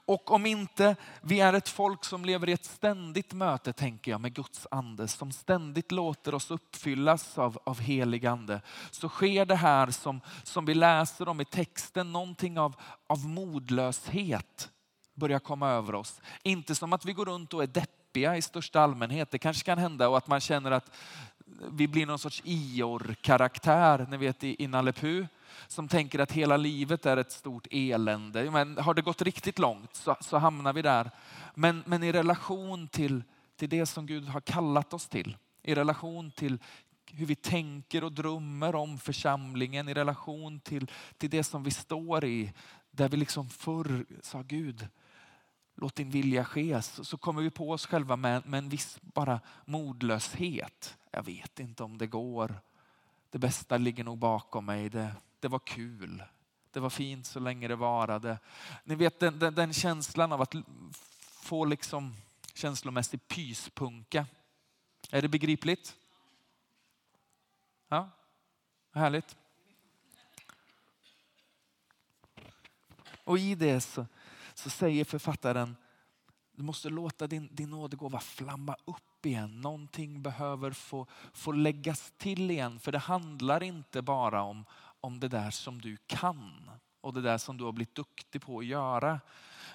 Och 0.06 0.30
om 0.30 0.46
inte 0.46 0.96
vi 1.20 1.40
är 1.40 1.52
ett 1.52 1.68
folk 1.68 2.04
som 2.04 2.24
lever 2.24 2.48
i 2.48 2.52
ett 2.52 2.64
ständigt 2.64 3.32
möte, 3.32 3.72
tänker 3.72 4.10
jag, 4.10 4.20
med 4.20 4.34
Guds 4.34 4.66
ande, 4.70 5.08
som 5.08 5.32
ständigt 5.32 5.92
låter 5.92 6.34
oss 6.34 6.50
uppfyllas 6.50 7.38
av, 7.38 7.58
av 7.64 7.80
helig 7.80 8.26
ande, 8.26 8.60
så 8.90 9.08
sker 9.08 9.44
det 9.44 9.56
här 9.56 9.90
som, 9.90 10.20
som 10.42 10.64
vi 10.64 10.74
läser 10.74 11.28
om 11.28 11.40
i 11.40 11.44
texten, 11.44 12.12
någonting 12.12 12.58
av, 12.58 12.76
av 13.06 13.28
modlöshet 13.28 14.70
börjar 15.14 15.38
komma 15.38 15.70
över 15.70 15.94
oss. 15.94 16.20
Inte 16.42 16.74
som 16.74 16.92
att 16.92 17.04
vi 17.04 17.12
går 17.12 17.24
runt 17.24 17.54
och 17.54 17.62
är 17.62 17.66
deppiga 17.66 17.95
deppiga 18.16 18.36
i 18.36 18.42
största 18.42 18.80
allmänhet. 18.80 19.30
Det 19.30 19.38
kanske 19.38 19.64
kan 19.64 19.78
hända 19.78 20.08
och 20.08 20.16
att 20.16 20.26
man 20.26 20.40
känner 20.40 20.70
att 20.70 20.90
vi 21.72 21.88
blir 21.88 22.06
någon 22.06 22.18
sorts 22.18 22.42
Ior-karaktär, 22.44 24.06
ni 24.10 24.16
vet 24.16 24.44
i 24.44 24.66
Nalle 24.66 24.92
Puh, 24.92 25.26
som 25.68 25.88
tänker 25.88 26.18
att 26.18 26.32
hela 26.32 26.56
livet 26.56 27.06
är 27.06 27.16
ett 27.16 27.32
stort 27.32 27.66
elände. 27.70 28.50
Men 28.50 28.78
har 28.78 28.94
det 28.94 29.02
gått 29.02 29.22
riktigt 29.22 29.58
långt 29.58 29.94
så, 29.94 30.16
så 30.20 30.38
hamnar 30.38 30.72
vi 30.72 30.82
där. 30.82 31.10
Men, 31.54 31.82
men 31.86 32.02
i 32.02 32.12
relation 32.12 32.88
till, 32.88 33.22
till 33.56 33.68
det 33.68 33.86
som 33.86 34.06
Gud 34.06 34.28
har 34.28 34.40
kallat 34.40 34.92
oss 34.92 35.08
till, 35.08 35.36
i 35.62 35.74
relation 35.74 36.30
till 36.30 36.58
hur 37.12 37.26
vi 37.26 37.34
tänker 37.34 38.04
och 38.04 38.12
drömmer 38.12 38.74
om 38.74 38.98
församlingen, 38.98 39.88
i 39.88 39.94
relation 39.94 40.60
till, 40.60 40.90
till 41.18 41.30
det 41.30 41.44
som 41.44 41.62
vi 41.62 41.70
står 41.70 42.24
i, 42.24 42.52
där 42.90 43.08
vi 43.08 43.16
liksom 43.16 43.48
förr 43.48 44.04
sa 44.22 44.42
Gud, 44.42 44.88
låt 45.76 45.94
din 45.94 46.10
vilja 46.10 46.44
ske, 46.44 46.82
så 46.82 47.16
kommer 47.16 47.42
vi 47.42 47.50
på 47.50 47.70
oss 47.70 47.86
själva 47.86 48.16
med, 48.16 48.46
med 48.46 48.58
en 48.58 48.68
viss 48.68 48.98
bara 49.00 49.40
modlöshet. 49.64 50.98
Jag 51.10 51.22
vet 51.22 51.60
inte 51.60 51.82
om 51.82 51.98
det 51.98 52.06
går. 52.06 52.60
Det 53.30 53.38
bästa 53.38 53.76
ligger 53.76 54.04
nog 54.04 54.18
bakom 54.18 54.64
mig. 54.64 54.88
Det, 54.88 55.14
det 55.40 55.48
var 55.48 55.58
kul. 55.58 56.22
Det 56.70 56.80
var 56.80 56.90
fint 56.90 57.26
så 57.26 57.40
länge 57.40 57.68
det 57.68 57.76
varade. 57.76 58.38
Ni 58.84 58.94
vet 58.94 59.20
den, 59.20 59.38
den, 59.38 59.54
den 59.54 59.72
känslan 59.72 60.32
av 60.32 60.42
att 60.42 60.54
få 61.42 61.64
liksom 61.64 62.14
känslomässig 62.54 63.28
pyspunka. 63.28 64.26
Är 65.10 65.22
det 65.22 65.28
begripligt? 65.28 65.96
Ja, 67.88 68.10
härligt. 68.92 69.36
Och 73.24 73.38
i 73.38 73.54
det 73.54 73.80
så, 73.80 74.06
så 74.58 74.70
säger 74.70 75.04
författaren, 75.04 75.76
du 76.52 76.62
måste 76.62 76.88
låta 76.88 77.26
din, 77.26 77.48
din 77.52 77.70
nådegåva 77.70 78.20
flamma 78.20 78.76
upp 78.84 79.26
igen. 79.26 79.60
Någonting 79.60 80.22
behöver 80.22 80.70
få, 80.70 81.06
få 81.32 81.52
läggas 81.52 82.12
till 82.16 82.50
igen. 82.50 82.80
För 82.80 82.92
det 82.92 82.98
handlar 82.98 83.62
inte 83.62 84.02
bara 84.02 84.42
om, 84.42 84.64
om 85.00 85.20
det 85.20 85.28
där 85.28 85.50
som 85.50 85.80
du 85.80 85.96
kan 86.06 86.70
och 87.00 87.14
det 87.14 87.22
där 87.22 87.38
som 87.38 87.56
du 87.56 87.64
har 87.64 87.72
blivit 87.72 87.94
duktig 87.94 88.42
på 88.42 88.58
att 88.58 88.66
göra. 88.66 89.20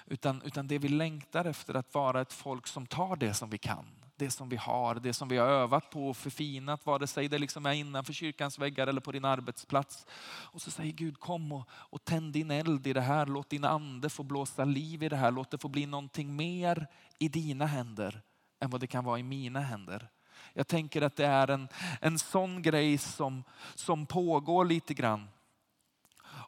Utan, 0.06 0.42
utan 0.42 0.68
det 0.68 0.78
vi 0.78 0.88
längtar 0.88 1.44
efter 1.44 1.74
att 1.74 1.94
vara 1.94 2.20
ett 2.20 2.32
folk 2.32 2.66
som 2.66 2.86
tar 2.86 3.16
det 3.16 3.34
som 3.34 3.50
vi 3.50 3.58
kan 3.58 3.86
det 4.24 4.30
som 4.30 4.48
vi 4.48 4.56
har, 4.56 4.94
det 4.94 5.12
som 5.12 5.28
vi 5.28 5.36
har 5.36 5.46
övat 5.46 5.90
på 5.90 6.08
och 6.08 6.16
förfinat, 6.16 6.86
vare 6.86 7.06
sig 7.06 7.28
det 7.28 7.38
liksom 7.38 7.66
är 7.66 7.72
innanför 7.72 8.12
kyrkans 8.12 8.58
väggar 8.58 8.86
eller 8.86 9.00
på 9.00 9.12
din 9.12 9.24
arbetsplats. 9.24 10.06
Och 10.24 10.62
så 10.62 10.70
säger 10.70 10.92
Gud 10.92 11.20
kom 11.20 11.52
och, 11.52 11.68
och 11.70 12.04
tänd 12.04 12.32
din 12.32 12.50
eld 12.50 12.86
i 12.86 12.92
det 12.92 13.00
här, 13.00 13.26
låt 13.26 13.50
din 13.50 13.64
ande 13.64 14.08
få 14.08 14.22
blåsa 14.22 14.64
liv 14.64 15.02
i 15.02 15.08
det 15.08 15.16
här, 15.16 15.30
låt 15.30 15.50
det 15.50 15.58
få 15.58 15.68
bli 15.68 15.86
någonting 15.86 16.36
mer 16.36 16.86
i 17.18 17.28
dina 17.28 17.66
händer 17.66 18.22
än 18.60 18.70
vad 18.70 18.80
det 18.80 18.86
kan 18.86 19.04
vara 19.04 19.18
i 19.18 19.22
mina 19.22 19.60
händer. 19.60 20.08
Jag 20.52 20.68
tänker 20.68 21.02
att 21.02 21.16
det 21.16 21.26
är 21.26 21.50
en, 21.50 21.68
en 22.00 22.18
sån 22.18 22.62
grej 22.62 22.98
som, 22.98 23.44
som 23.74 24.06
pågår 24.06 24.64
lite 24.64 24.94
grann. 24.94 25.28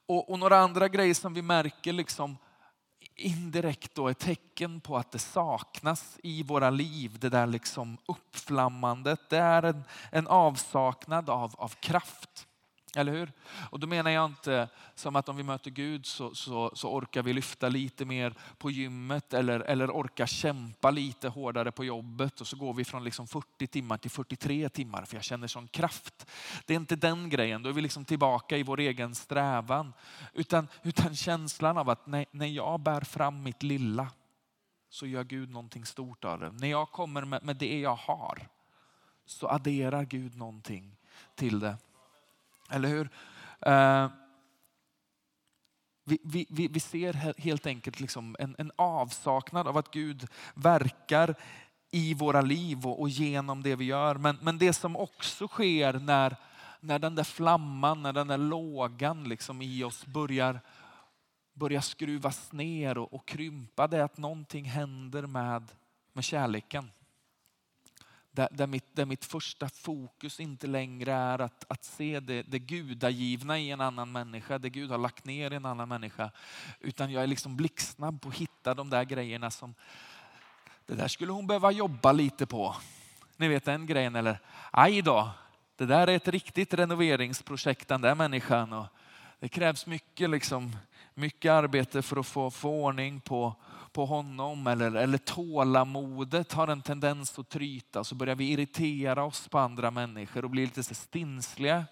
Och, 0.07 0.31
och 0.31 0.38
några 0.38 0.59
andra 0.59 0.88
grejer 0.88 1.14
som 1.14 1.35
vi 1.35 1.43
märker 1.43 1.93
liksom 1.93 2.37
indirekt 3.16 3.94
då 3.94 4.09
ett 4.09 4.18
tecken 4.18 4.80
på 4.80 4.97
att 4.97 5.12
det 5.12 5.18
saknas 5.18 6.18
i 6.23 6.42
våra 6.42 6.71
liv. 6.71 7.18
Det 7.21 7.28
där 7.28 7.47
liksom 7.47 7.99
uppflammandet. 8.06 9.21
Det 9.30 9.38
är 9.38 9.62
en, 9.62 9.85
en 10.11 10.26
avsaknad 10.26 11.30
av, 11.30 11.54
av 11.59 11.68
kraft. 11.68 12.47
Eller 12.96 13.12
hur? 13.12 13.32
Och 13.70 13.80
då 13.80 13.86
menar 13.86 14.10
jag 14.10 14.24
inte 14.24 14.68
som 14.94 15.16
att 15.16 15.28
om 15.28 15.36
vi 15.36 15.42
möter 15.42 15.70
Gud 15.70 16.06
så, 16.06 16.34
så, 16.34 16.70
så 16.74 16.92
orkar 16.92 17.22
vi 17.22 17.32
lyfta 17.32 17.68
lite 17.68 18.04
mer 18.04 18.34
på 18.58 18.70
gymmet 18.70 19.34
eller, 19.34 19.60
eller 19.60 19.90
orkar 19.90 20.26
kämpa 20.26 20.90
lite 20.90 21.28
hårdare 21.28 21.72
på 21.72 21.84
jobbet 21.84 22.40
och 22.40 22.46
så 22.46 22.56
går 22.56 22.74
vi 22.74 22.84
från 22.84 23.04
liksom 23.04 23.26
40 23.26 23.66
timmar 23.66 23.96
till 23.96 24.10
43 24.10 24.68
timmar 24.68 25.04
för 25.04 25.16
jag 25.16 25.24
känner 25.24 25.46
sån 25.46 25.68
kraft. 25.68 26.26
Det 26.66 26.74
är 26.74 26.76
inte 26.76 26.96
den 26.96 27.30
grejen, 27.30 27.62
då 27.62 27.68
är 27.68 27.72
vi 27.72 27.80
liksom 27.80 28.04
tillbaka 28.04 28.56
i 28.56 28.62
vår 28.62 28.80
egen 28.80 29.14
strävan. 29.14 29.92
Utan, 30.32 30.68
utan 30.82 31.16
känslan 31.16 31.78
av 31.78 31.90
att 31.90 32.06
när, 32.06 32.26
när 32.30 32.46
jag 32.46 32.80
bär 32.80 33.00
fram 33.00 33.42
mitt 33.42 33.62
lilla 33.62 34.08
så 34.88 35.06
gör 35.06 35.24
Gud 35.24 35.50
någonting 35.50 35.86
stort 35.86 36.24
av 36.24 36.40
det. 36.40 36.50
När 36.52 36.68
jag 36.68 36.90
kommer 36.90 37.24
med, 37.24 37.44
med 37.44 37.56
det 37.56 37.80
jag 37.80 37.96
har 37.96 38.48
så 39.26 39.48
adderar 39.48 40.04
Gud 40.04 40.36
någonting 40.36 40.96
till 41.34 41.60
det. 41.60 41.76
Eller 42.71 42.88
hur? 42.88 43.11
Uh, 43.66 44.09
vi, 46.04 46.47
vi, 46.50 46.68
vi, 46.68 46.80
ser 46.80 47.40
helt 47.40 47.66
enkelt 47.66 48.00
liksom 48.00 48.37
en, 48.38 48.54
en, 48.59 48.73
avsaknad 48.76 49.68
av 49.68 49.76
att 49.76 49.90
Gud 49.90 50.26
verkar 50.54 51.35
i 51.90 52.14
våra 52.14 52.40
liv 52.40 52.87
och, 52.87 53.00
och 53.00 53.09
genom 53.09 53.62
det 53.62 53.76
vi 53.76 53.85
gör. 53.85 54.14
Men, 54.14 54.38
men 54.42 54.59
det 54.59 54.73
som 54.73 54.97
också 54.97 55.49
sker 55.49 55.92
när, 55.92 56.37
när 56.80 56.99
den 56.99 57.14
där 57.14 57.25
flamman, 57.25 58.02
när 58.02 58.12
den 58.12 58.26
där 58.26 58.38
lågan 58.38 59.25
liksom 59.25 59.62
i 59.62 59.85
oss 59.85 60.06
börjar, 60.06 60.61
börjar 61.52 61.80
skruvas 61.80 62.52
ner 62.52 62.99
och, 62.99 63.12
och 63.12 63.26
krympa, 63.26 63.87
det 63.87 63.97
är 63.97 64.02
att 64.02 64.18
någonting 64.18 64.64
händer 64.64 65.26
med, 65.26 65.73
med 66.12 66.25
kärleken. 66.25 66.90
Där, 68.35 68.49
där, 68.50 68.67
mitt, 68.67 68.97
där 68.97 69.07
mitt 69.07 69.25
första 69.25 69.69
fokus 69.69 70.41
inte 70.41 70.67
längre 70.67 71.12
är 71.12 71.38
att, 71.38 71.64
att 71.69 71.85
se 71.85 72.21
det, 72.21 72.43
det 72.43 72.59
gudagivna 72.59 73.59
i 73.59 73.71
en 73.71 73.81
annan 73.81 74.12
människa, 74.12 74.59
det 74.59 74.71
Gud 74.71 74.91
har 74.91 74.99
lagt 74.99 75.25
ner 75.25 75.50
i 75.50 75.57
en 75.57 75.67
annan 75.67 75.88
människa. 75.88 76.31
Utan 76.81 77.12
jag 77.12 77.23
är 77.23 77.26
liksom 77.26 77.57
blixtsnabb 77.57 78.21
på 78.23 78.29
att 78.29 78.35
hitta 78.35 78.75
de 78.75 78.91
där 78.91 79.05
grejerna 79.05 79.50
som, 79.50 79.75
det 80.87 80.95
där 80.95 81.09
skulle 81.09 81.33
hon 81.33 81.47
behöva 81.47 81.71
jobba 81.71 82.12
lite 82.12 82.47
på. 82.47 82.76
Ni 83.37 83.49
vet 83.49 83.64
den 83.64 83.87
grejen 83.87 84.17
eller, 84.17 84.38
aj 84.71 85.03
då, 85.03 85.31
det 85.76 85.87
där 85.87 86.07
är 86.07 86.17
ett 86.17 86.29
riktigt 86.29 86.75
renoveringsprojekt 86.75 87.88
den 87.88 88.00
där 88.00 88.14
människan. 88.14 88.73
Och 88.73 88.87
det 89.41 89.49
krävs 89.49 89.87
mycket, 89.87 90.31
liksom, 90.31 90.76
mycket 91.14 91.53
arbete 91.53 92.03
för 92.03 92.17
att 92.17 92.26
få, 92.26 92.50
få 92.50 92.71
ordning 92.71 93.21
på, 93.21 93.55
på 93.94 94.06
honom 94.06 94.66
eller, 94.66 94.94
eller 94.94 95.18
tålamodet 95.18 96.52
har 96.52 96.68
en 96.68 96.82
tendens 96.82 97.38
att 97.38 97.48
tryta 97.48 98.04
så 98.04 98.14
börjar 98.14 98.34
vi 98.34 98.50
irritera 98.50 99.24
oss 99.24 99.48
på 99.48 99.58
andra 99.58 99.90
människor 99.90 100.44
och 100.44 100.50
bli 100.50 100.66
lite 100.66 100.94
stinsliga. 100.94 101.84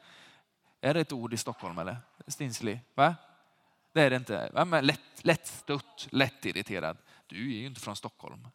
Är 0.80 0.94
det 0.94 1.00
ett 1.00 1.12
ord 1.12 1.35
i 1.35 1.37
Stockholm 1.37 1.78
eller? 1.78 1.97
Stinslig? 2.26 2.80
Va? 2.94 3.14
Det 3.92 4.00
är 4.00 4.11
det 4.11 4.16
inte. 4.16 4.50
Ja, 4.54 4.64
men 4.64 4.87
lätt, 4.87 5.00
lättstött, 5.25 6.09
lättirriterad. 6.11 6.97
Du 7.26 7.54
är 7.54 7.61
ju 7.61 7.66
inte 7.66 7.80
från 7.80 7.97
Stockholm. 7.97 8.49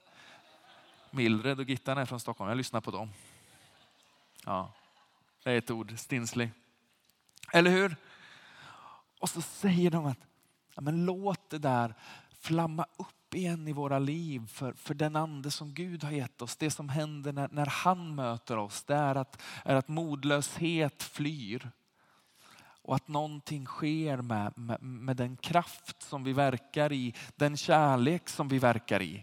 Mildred 1.11 1.59
och 1.59 1.69
Gittan 1.69 1.97
är 1.97 2.05
från 2.05 2.19
Stockholm. 2.19 2.49
Jag 2.49 2.57
lyssnar 2.57 2.81
på 2.81 2.91
dem. 2.91 3.09
Ja, 4.45 4.71
det 5.43 5.51
är 5.51 5.57
ett 5.57 5.71
ord, 5.71 5.99
stinslig. 5.99 6.49
Eller 7.53 7.71
hur? 7.71 7.95
Och 9.19 9.29
så 9.29 9.41
säger 9.41 9.91
de 9.91 10.05
att 10.05 10.19
ja, 10.75 10.81
men 10.81 11.05
låt 11.05 11.49
det 11.49 11.59
där 11.59 11.93
flamma 12.39 12.85
upp 12.97 13.16
upp 13.27 13.35
igen 13.35 13.67
i 13.67 13.73
våra 13.73 13.99
liv 13.99 14.47
för, 14.47 14.73
för 14.73 14.93
den 14.93 15.15
ande 15.15 15.51
som 15.51 15.73
Gud 15.73 16.03
har 16.03 16.11
gett 16.11 16.41
oss. 16.41 16.55
Det 16.55 16.71
som 16.71 16.89
händer 16.89 17.33
när, 17.33 17.49
när 17.51 17.65
han 17.65 18.15
möter 18.15 18.57
oss, 18.57 18.83
det 18.83 18.95
är 18.95 19.15
att, 19.15 19.41
är 19.65 19.75
att 19.75 19.87
modlöshet 19.87 21.03
flyr. 21.03 21.71
Och 22.81 22.95
att 22.95 23.07
någonting 23.07 23.65
sker 23.65 24.17
med, 24.17 24.57
med, 24.57 24.81
med 24.81 25.17
den 25.17 25.37
kraft 25.37 26.03
som 26.03 26.23
vi 26.23 26.33
verkar 26.33 26.91
i, 26.91 27.13
den 27.35 27.57
kärlek 27.57 28.29
som 28.29 28.47
vi 28.47 28.59
verkar 28.59 29.01
i. 29.01 29.15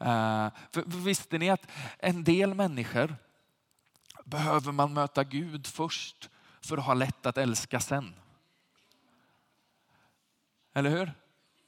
Uh, 0.00 0.48
för, 0.72 0.90
för 0.90 0.98
visste 1.04 1.38
ni 1.38 1.50
att 1.50 1.66
en 1.98 2.24
del 2.24 2.54
människor 2.54 3.16
behöver 4.24 4.72
man 4.72 4.92
möta 4.92 5.24
Gud 5.24 5.66
först 5.66 6.30
för 6.60 6.76
att 6.76 6.84
ha 6.84 6.94
lätt 6.94 7.26
att 7.26 7.38
älska 7.38 7.80
sen. 7.80 8.14
Eller 10.74 10.90
hur? 10.90 11.12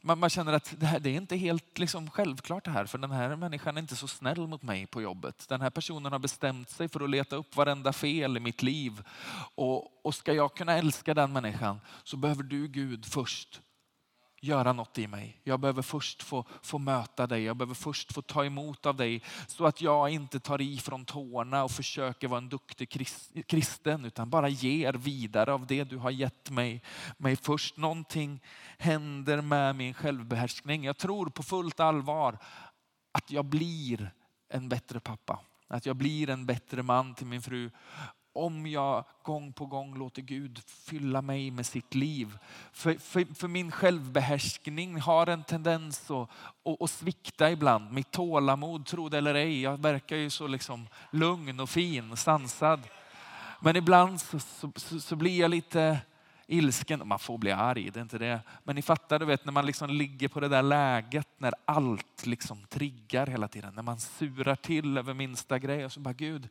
Man, 0.00 0.18
man, 0.18 0.30
känner 0.30 0.52
att 0.52 0.74
det, 0.78 0.86
här, 0.86 1.00
det 1.00 1.10
är 1.10 1.14
inte 1.14 1.36
helt 1.36 1.78
liksom 1.78 2.10
självklart 2.10 2.64
det 2.64 2.70
här, 2.70 2.84
för 2.86 2.98
den 2.98 3.10
här 3.10 3.36
människan 3.36 3.76
är 3.76 3.80
inte 3.80 3.96
så 3.96 4.08
snäll 4.08 4.46
mot 4.46 4.62
mig 4.62 4.86
på 4.86 5.02
jobbet. 5.02 5.48
Den 5.48 5.60
här 5.60 5.70
personen 5.70 6.12
har 6.12 6.18
bestämt 6.18 6.70
sig 6.70 6.88
för 6.88 7.04
att 7.04 7.10
leta 7.10 7.36
upp 7.36 7.56
varenda 7.56 7.92
fel 7.92 8.36
i 8.36 8.40
mitt 8.40 8.62
liv. 8.62 9.02
Och, 9.54 10.06
och 10.06 10.14
ska 10.14 10.32
jag 10.32 10.54
kunna 10.54 10.78
älska 10.78 11.14
den 11.14 11.32
människan 11.32 11.80
så 12.04 12.16
behöver 12.16 12.42
du 12.42 12.68
Gud 12.68 13.06
först 13.06 13.60
göra 14.40 14.72
något 14.72 14.98
i 14.98 15.06
mig. 15.06 15.40
Jag 15.44 15.60
behöver 15.60 15.82
först 15.82 16.22
få, 16.22 16.44
få 16.62 16.78
möta 16.78 17.26
dig. 17.26 17.42
Jag 17.42 17.56
behöver 17.56 17.74
först 17.74 18.12
få 18.12 18.22
ta 18.22 18.44
emot 18.44 18.86
av 18.86 18.96
dig 18.96 19.22
så 19.46 19.66
att 19.66 19.80
jag 19.80 20.10
inte 20.10 20.40
tar 20.40 20.60
i 20.60 20.78
från 20.78 21.04
tårna 21.04 21.64
och 21.64 21.70
försöker 21.70 22.28
vara 22.28 22.38
en 22.38 22.48
duktig 22.48 23.06
kristen 23.46 24.04
utan 24.04 24.30
bara 24.30 24.48
ger 24.48 24.92
vidare 24.92 25.52
av 25.52 25.66
det 25.66 25.84
du 25.84 25.96
har 25.96 26.10
gett 26.10 26.50
mig, 26.50 26.82
mig 27.16 27.36
först. 27.36 27.76
Någonting 27.76 28.40
händer 28.78 29.40
med 29.40 29.76
min 29.76 29.94
självbehärskning. 29.94 30.84
Jag 30.84 30.98
tror 30.98 31.26
på 31.26 31.42
fullt 31.42 31.80
allvar 31.80 32.38
att 33.12 33.30
jag 33.30 33.44
blir 33.44 34.12
en 34.48 34.68
bättre 34.68 35.00
pappa. 35.00 35.40
Att 35.68 35.86
jag 35.86 35.96
blir 35.96 36.30
en 36.30 36.46
bättre 36.46 36.82
man 36.82 37.14
till 37.14 37.26
min 37.26 37.42
fru 37.42 37.70
om 38.32 38.66
jag 38.66 39.04
gång 39.22 39.52
på 39.52 39.66
gång 39.66 39.98
låter 39.98 40.22
Gud 40.22 40.58
fylla 40.66 41.22
mig 41.22 41.50
med 41.50 41.66
sitt 41.66 41.94
liv. 41.94 42.38
För, 42.72 42.94
för, 42.94 43.34
för 43.34 43.48
min 43.48 43.72
självbehärskning 43.72 45.00
har 45.00 45.26
en 45.26 45.44
tendens 45.44 46.10
att, 46.10 46.30
att, 46.64 46.82
att, 46.82 46.90
svikta 46.90 47.50
ibland. 47.50 47.92
Mitt 47.92 48.10
tålamod, 48.10 48.86
tro 48.86 49.08
det 49.08 49.18
eller 49.18 49.34
ej, 49.34 49.62
jag 49.62 49.82
verkar 49.82 50.16
ju 50.16 50.30
så 50.30 50.46
liksom 50.46 50.86
lugn 51.10 51.60
och 51.60 51.70
fin, 51.70 52.10
och 52.10 52.18
sansad. 52.18 52.80
Men 53.60 53.76
ibland 53.76 54.20
så, 54.20 54.38
så, 54.76 55.00
så 55.00 55.16
blir 55.16 55.40
jag 55.40 55.50
lite 55.50 55.98
ilsken. 56.46 57.02
Man 57.04 57.18
får 57.18 57.38
bli 57.38 57.52
arg, 57.52 57.90
det 57.90 58.00
är 58.00 58.02
inte 58.02 58.18
det. 58.18 58.40
Men 58.64 58.76
ni 58.76 58.82
fattar, 58.82 59.18
du 59.18 59.24
vet 59.24 59.44
när 59.44 59.52
man 59.52 59.66
liksom 59.66 59.90
ligger 59.90 60.28
på 60.28 60.40
det 60.40 60.48
där 60.48 60.62
läget 60.62 61.28
när 61.38 61.54
allt 61.64 62.26
liksom 62.26 62.66
triggar 62.68 63.26
hela 63.26 63.48
tiden. 63.48 63.74
När 63.74 63.82
man 63.82 64.00
surar 64.00 64.56
till 64.56 64.98
över 64.98 65.14
minsta 65.14 65.58
grej 65.58 65.84
och 65.84 65.92
så 65.92 66.00
bara 66.00 66.14
Gud, 66.14 66.48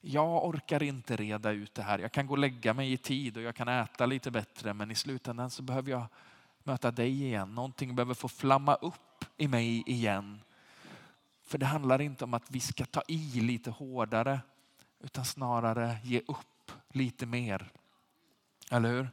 jag 0.00 0.44
orkar 0.46 0.82
inte 0.82 1.16
reda 1.16 1.50
ut 1.50 1.74
det 1.74 1.82
här. 1.82 1.98
Jag 1.98 2.12
kan 2.12 2.26
gå 2.26 2.32
och 2.32 2.38
lägga 2.38 2.74
mig 2.74 2.92
i 2.92 2.96
tid 2.96 3.36
och 3.36 3.42
jag 3.42 3.54
kan 3.54 3.68
äta 3.68 4.06
lite 4.06 4.30
bättre 4.30 4.74
men 4.74 4.90
i 4.90 4.94
slutändan 4.94 5.50
så 5.50 5.62
behöver 5.62 5.90
jag 5.90 6.06
möta 6.62 6.90
dig 6.90 7.22
igen. 7.22 7.54
Någonting 7.54 7.94
behöver 7.94 8.14
få 8.14 8.28
flamma 8.28 8.74
upp 8.74 9.24
i 9.36 9.48
mig 9.48 9.82
igen. 9.86 10.40
För 11.42 11.58
det 11.58 11.66
handlar 11.66 12.00
inte 12.00 12.24
om 12.24 12.34
att 12.34 12.50
vi 12.50 12.60
ska 12.60 12.84
ta 12.84 13.02
i 13.08 13.40
lite 13.40 13.70
hårdare 13.70 14.40
utan 15.00 15.24
snarare 15.24 15.98
ge 16.04 16.20
upp 16.20 16.72
lite 16.88 17.26
mer. 17.26 17.70
Eller 18.70 18.88
hur? 18.88 19.08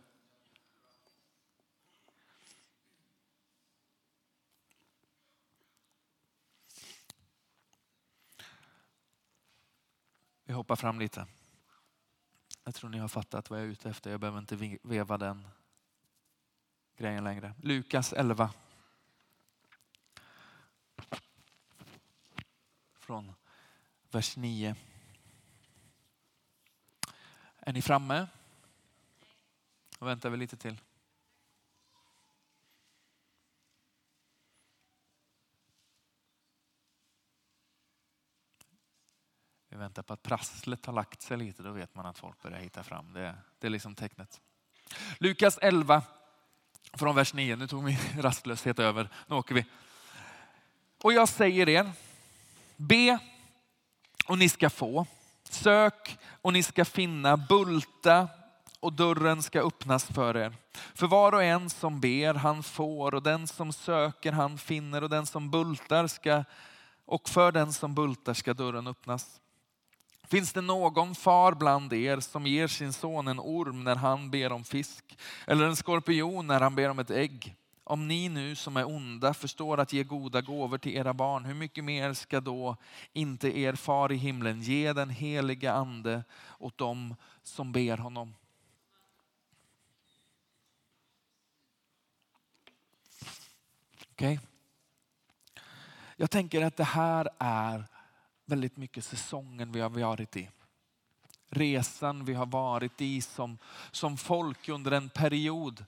Vi 10.47 10.53
hoppar 10.53 10.75
fram 10.75 10.99
lite. 10.99 11.27
Jag 12.63 12.75
tror 12.75 12.89
ni 12.89 12.97
har 12.97 13.07
fattat 13.07 13.49
vad 13.49 13.59
jag 13.59 13.65
är 13.65 13.69
ute 13.69 13.89
efter. 13.89 14.11
Jag 14.11 14.19
behöver 14.19 14.39
inte 14.39 14.77
veva 14.83 15.17
den 15.17 15.47
grejen 16.97 17.23
längre. 17.23 17.53
Lukas 17.63 18.13
11. 18.13 18.53
Från 22.93 23.33
vers 24.11 24.37
9. 24.37 24.75
Är 27.59 27.73
ni 27.73 27.81
framme? 27.81 28.27
Då 29.99 30.05
väntar 30.05 30.29
vi 30.29 30.37
lite 30.37 30.57
till. 30.57 30.81
Vi 39.77 39.81
väntar 39.81 40.03
på 40.03 40.13
att 40.13 40.23
prasslet 40.23 40.85
har 40.85 40.93
lagt 40.93 41.21
sig 41.21 41.37
lite, 41.37 41.63
då 41.63 41.71
vet 41.71 41.95
man 41.95 42.05
att 42.05 42.19
folk 42.19 42.41
börjar 42.41 42.59
hitta 42.59 42.83
fram. 42.83 43.13
Det, 43.13 43.35
det 43.59 43.67
är 43.67 43.71
liksom 43.71 43.95
tecknet. 43.95 44.41
Lukas 45.17 45.57
11 45.61 46.01
från 46.93 47.15
vers 47.15 47.33
9. 47.33 47.55
Nu 47.55 47.67
tog 47.67 47.83
min 47.83 47.97
rastlöshet 48.17 48.79
över. 48.79 49.09
Nu 49.27 49.35
åker 49.35 49.55
vi. 49.55 49.65
Och 51.03 51.13
jag 51.13 51.29
säger 51.29 51.69
er, 51.69 51.91
be 52.75 53.19
och 54.27 54.37
ni 54.37 54.49
ska 54.49 54.69
få. 54.69 55.05
Sök 55.43 56.17
och 56.41 56.53
ni 56.53 56.63
ska 56.63 56.85
finna. 56.85 57.37
Bulta 57.37 58.27
och 58.79 58.93
dörren 58.93 59.43
ska 59.43 59.61
öppnas 59.61 60.05
för 60.05 60.37
er. 60.37 60.53
För 60.93 61.07
var 61.07 61.31
och 61.31 61.43
en 61.43 61.69
som 61.69 61.99
ber, 61.99 62.33
han 62.33 62.63
får 62.63 63.15
och 63.15 63.23
den 63.23 63.47
som 63.47 63.73
söker, 63.73 64.31
han 64.31 64.57
finner 64.57 65.03
och 65.03 65.09
den 65.09 65.25
som 65.25 65.51
bultar 65.51 66.07
ska 66.07 66.43
och 67.05 67.29
för 67.29 67.51
den 67.51 67.73
som 67.73 67.95
bultar 67.95 68.33
ska 68.33 68.53
dörren 68.53 68.87
öppnas. 68.87 69.41
Finns 70.27 70.53
det 70.53 70.61
någon 70.61 71.15
far 71.15 71.53
bland 71.53 71.93
er 71.93 72.19
som 72.19 72.47
ger 72.47 72.67
sin 72.67 72.93
son 72.93 73.27
en 73.27 73.39
orm 73.39 73.83
när 73.83 73.95
han 73.95 74.31
ber 74.31 74.51
om 74.51 74.63
fisk 74.63 75.17
eller 75.45 75.65
en 75.65 75.75
skorpion 75.75 76.47
när 76.47 76.59
han 76.59 76.75
ber 76.75 76.89
om 76.89 76.99
ett 76.99 77.11
ägg? 77.11 77.55
Om 77.83 78.07
ni 78.07 78.29
nu 78.29 78.55
som 78.55 78.77
är 78.77 78.87
onda 78.87 79.33
förstår 79.33 79.79
att 79.79 79.93
ge 79.93 80.03
goda 80.03 80.41
gåvor 80.41 80.77
till 80.77 80.95
era 80.95 81.13
barn, 81.13 81.45
hur 81.45 81.53
mycket 81.53 81.83
mer 81.83 82.13
ska 82.13 82.41
då 82.41 82.75
inte 83.13 83.59
er 83.59 83.73
far 83.73 84.11
i 84.11 84.15
himlen 84.15 84.61
ge 84.61 84.93
den 84.93 85.09
heliga 85.09 85.73
ande 85.73 86.23
åt 86.59 86.77
dem 86.77 87.15
som 87.43 87.71
ber 87.71 87.97
honom? 87.97 88.35
Okej? 94.11 94.33
Okay. 94.33 94.37
Jag 96.15 96.31
tänker 96.31 96.61
att 96.61 96.77
det 96.77 96.83
här 96.83 97.29
är 97.39 97.85
väldigt 98.47 98.77
mycket 98.77 99.05
säsongen 99.05 99.71
vi 99.71 99.81
har 99.81 99.89
varit 99.89 100.37
i. 100.37 100.49
Resan 101.49 102.25
vi 102.25 102.33
har 102.33 102.45
varit 102.45 103.01
i 103.01 103.21
som, 103.21 103.57
som 103.91 104.17
folk 104.17 104.69
under 104.69 104.91
en 104.91 105.09
period. 105.09 105.85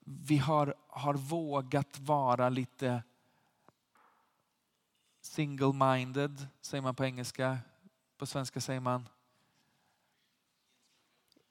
Vi 0.00 0.36
har, 0.38 0.74
har 0.88 1.14
vågat 1.14 1.98
vara 1.98 2.48
lite 2.48 3.02
single-minded, 5.20 6.46
säger 6.60 6.82
man 6.82 6.94
på 6.94 7.04
engelska. 7.04 7.58
På 8.18 8.26
svenska 8.26 8.60
säger 8.60 8.80
man 8.80 9.08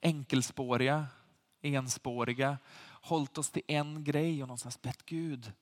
enkelspåriga, 0.02 1.08
enspåriga. 1.62 2.58
Hållit 3.02 3.38
oss 3.38 3.50
till 3.50 3.64
en 3.68 4.04
grej 4.04 4.42
och 4.42 4.48
någonstans 4.48 4.82
bett 4.82 5.06
Gud 5.06 5.54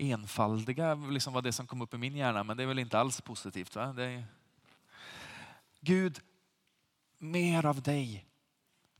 enfaldiga 0.00 0.94
liksom 0.94 1.32
var 1.32 1.42
det 1.42 1.52
som 1.52 1.66
kom 1.66 1.82
upp 1.82 1.94
i 1.94 1.98
min 1.98 2.16
hjärna, 2.16 2.44
men 2.44 2.56
det 2.56 2.62
är 2.62 2.66
väl 2.66 2.78
inte 2.78 2.98
alls 2.98 3.20
positivt. 3.20 3.76
Va? 3.76 3.82
Är... 3.82 4.24
Gud, 5.80 6.20
mer 7.18 7.66
av 7.66 7.82
dig. 7.82 8.26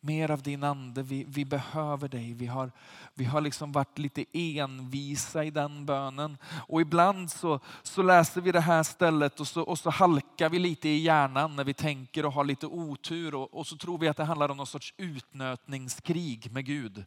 Mer 0.03 0.31
av 0.31 0.43
din 0.43 0.65
ande. 0.65 1.03
Vi, 1.03 1.25
vi 1.29 1.45
behöver 1.45 2.09
dig. 2.09 2.33
Vi 2.35 2.47
har, 2.47 2.73
vi 3.15 3.25
har 3.25 3.41
liksom 3.41 3.73
varit 3.73 3.99
lite 3.99 4.25
envisa 4.33 5.45
i 5.45 5.51
den 5.51 5.87
bönen. 5.87 6.39
Och 6.69 6.81
ibland 6.81 7.31
så, 7.31 7.61
så 7.83 8.03
läser 8.03 8.41
vi 8.41 8.53
det 8.53 8.61
här 8.61 8.83
stället 8.83 9.41
och 9.41 9.49
så, 9.49 9.63
och 9.63 9.79
så 9.79 9.91
halkar 9.91 10.49
vi 10.49 10.59
lite 10.59 10.89
i 10.89 10.99
hjärnan 10.99 11.57
när 11.57 11.65
vi 11.65 11.75
tänker 11.75 12.27
och 12.27 12.33
har 12.33 12.45
lite 12.45 12.67
otur. 12.67 13.35
Och, 13.35 13.55
och 13.55 13.67
så 13.67 13.77
tror 13.77 13.99
vi 13.99 14.09
att 14.09 14.17
det 14.17 14.25
handlar 14.25 14.49
om 14.49 14.57
någon 14.57 14.67
sorts 14.67 14.95
utnötningskrig 14.97 16.53
med 16.53 16.67
Gud. 16.67 17.05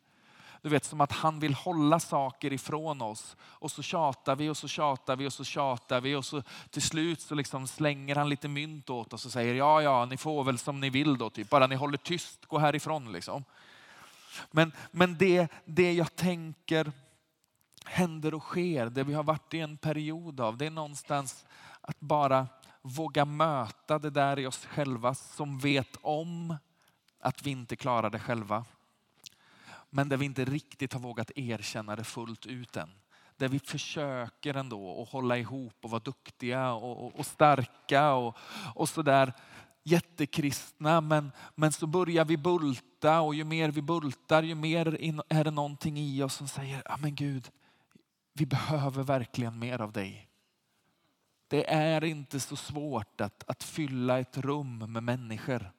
Du 0.64 0.70
vet 0.70 0.86
som 0.86 1.02
att 1.02 1.12
han 1.12 1.40
vill 1.40 1.54
hålla 1.54 2.00
saker 2.00 2.54
ifrån 2.54 3.02
oss. 3.02 3.36
Och 3.42 3.72
så 3.72 3.82
tjatar 3.82 4.36
vi 4.36 4.50
och 4.50 4.58
så 4.58 4.68
tjatar 4.68 5.16
vi 5.16 5.28
och 5.28 5.34
så 5.34 5.44
tjatar 5.44 6.02
vi 6.02 6.16
och 6.16 6.26
så 6.26 6.44
till 6.70 6.82
slut 6.82 7.22
så 7.22 7.36
liksom 7.36 7.68
slänger 7.68 8.16
han 8.16 8.30
lite 8.30 8.48
mynt 8.48 8.90
åt 8.90 9.14
oss 9.14 9.26
och 9.26 9.32
säger 9.32 9.56
ja, 9.56 9.82
ja, 9.82 10.06
ni 10.06 10.18
får 10.18 10.44
väl 10.44 10.58
som 10.58 10.80
ni 10.80 10.90
vill 10.90 11.18
då, 11.18 11.30
typ. 11.30 11.50
bara 11.50 11.68
ni 11.68 11.76
håller 11.76 11.98
tyst, 11.98 12.46
gå 12.46 12.58
härifrån. 12.58 13.12
Liksom. 13.12 13.44
Men, 14.52 14.72
men 14.92 15.18
det, 15.18 15.48
det 15.66 15.94
jag 15.94 16.16
tänker 16.16 16.92
händer 17.86 18.34
och 18.34 18.44
sker, 18.44 18.90
det 18.90 19.04
vi 19.04 19.14
har 19.14 19.24
varit 19.24 19.54
i 19.54 19.60
en 19.60 19.78
period 19.78 20.40
av, 20.40 20.58
det 20.58 20.66
är 20.66 20.70
någonstans 20.70 21.46
att 21.82 22.00
bara 22.00 22.48
våga 22.82 23.26
möta 23.26 24.00
det 24.00 24.10
där 24.10 24.40
i 24.40 24.48
oss 24.48 24.66
själva 24.66 25.16
som 25.16 25.60
vet 25.60 25.98
om 26.02 26.56
att 27.20 27.46
vi 27.46 27.52
inte 27.52 27.76
klarar 27.76 28.10
det 28.10 28.20
själva 28.20 28.66
men 29.94 30.10
där 30.10 30.18
vi 30.18 30.26
inte 30.26 30.46
riktigt 30.46 30.94
har 30.94 31.00
vågat 31.00 31.32
erkänna 31.36 31.96
det 31.96 32.04
fullt 32.04 32.46
ut 32.46 32.78
än. 32.78 32.90
Där 33.38 33.48
vi 33.48 33.60
försöker 33.60 34.54
ändå 34.54 35.02
att 35.02 35.10
hålla 35.10 35.38
ihop 35.38 35.76
och 35.82 35.90
vara 35.90 36.00
duktiga 36.00 36.74
och, 36.74 37.06
och, 37.06 37.20
och 37.20 37.26
starka 37.26 38.14
och, 38.14 38.38
och 38.76 38.90
sådär 38.90 39.34
jättekristna. 39.84 41.02
Men, 41.02 41.32
men 41.56 41.72
så 41.72 41.88
börjar 41.88 42.26
vi 42.26 42.38
bulta 42.38 43.22
och 43.22 43.36
ju 43.36 43.44
mer 43.44 43.72
vi 43.72 43.82
bultar 43.82 44.44
ju 44.44 44.56
mer 44.56 44.98
är 45.30 45.44
det 45.44 45.52
någonting 45.52 45.98
i 45.98 46.24
oss 46.24 46.36
som 46.36 46.48
säger, 46.48 46.82
ja 46.86 46.98
men 46.98 47.16
Gud, 47.16 47.50
vi 48.34 48.46
behöver 48.46 49.04
verkligen 49.04 49.60
mer 49.60 49.82
av 49.82 49.92
dig. 49.92 50.30
Det 51.48 51.74
är 51.74 52.04
inte 52.04 52.40
så 52.40 52.56
svårt 52.56 53.22
att, 53.22 53.44
att 53.48 53.64
fylla 53.64 54.20
ett 54.20 54.38
rum 54.38 54.78
med 54.78 55.04
människor. 55.04 55.72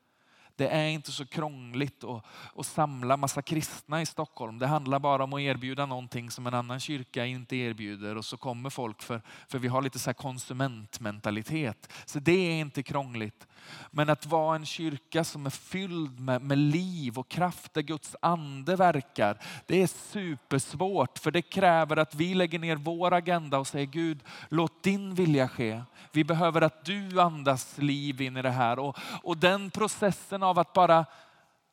Det 0.57 0.69
är 0.69 0.89
inte 0.89 1.13
så 1.13 1.27
krångligt 1.27 2.05
att, 2.05 2.25
att 2.57 2.67
samla 2.67 3.17
massa 3.17 3.43
kristna 3.43 4.03
i 4.03 4.07
Stockholm. 4.07 4.59
Det 4.59 4.67
handlar 4.67 4.99
bara 4.99 5.25
om 5.25 5.33
att 5.33 5.41
erbjuda 5.41 5.87
någonting 5.87 6.31
som 6.31 6.47
en 6.47 6.55
annan 6.55 6.81
kyrka 6.81 7.27
inte 7.27 7.57
erbjuder 7.57 8.17
och 8.17 8.25
så 8.25 8.37
kommer 8.37 8.71
folk 8.71 9.03
för, 9.03 9.23
för 9.49 9.59
vi 9.59 9.69
har 9.69 9.83
lite 9.83 9.99
så 9.99 10.15
konsumentmentalitet. 10.15 11.93
Så 12.05 12.19
det 12.19 12.33
är 12.33 12.61
inte 12.61 12.83
krångligt. 12.83 13.47
Men 13.91 14.11
att 14.11 14.27
vara 14.27 14.57
en 14.57 14.67
kyrka 14.67 15.25
som 15.25 15.47
är 15.47 15.51
fylld 15.51 16.21
med, 16.21 16.43
med 16.43 16.59
liv 16.59 17.19
och 17.19 17.29
kraft 17.29 17.75
där 17.75 17.83
Guds 17.83 18.17
ande 18.23 18.77
verkar, 18.77 19.39
det 19.67 19.83
är 19.83 19.87
supersvårt 19.87 21.19
för 21.19 21.31
det 21.31 21.43
kräver 21.43 21.97
att 21.97 22.15
vi 22.15 22.35
lägger 22.35 22.59
ner 22.59 22.77
vår 22.77 23.15
agenda 23.15 23.59
och 23.59 23.67
säger 23.67 23.87
Gud, 23.87 24.23
låt 24.49 24.83
din 24.83 25.15
vilja 25.15 25.49
ske. 25.49 25.83
Vi 26.13 26.25
behöver 26.25 26.63
att 26.63 26.85
du 26.85 27.21
andas 27.21 27.79
liv 27.79 28.21
in 28.21 28.37
i 28.37 28.43
det 28.43 28.51
här 28.51 28.79
och, 28.79 28.97
och 29.23 29.37
den 29.37 29.71
processen 29.71 30.43
av 30.45 30.59
att 30.59 30.73
bara 30.73 31.07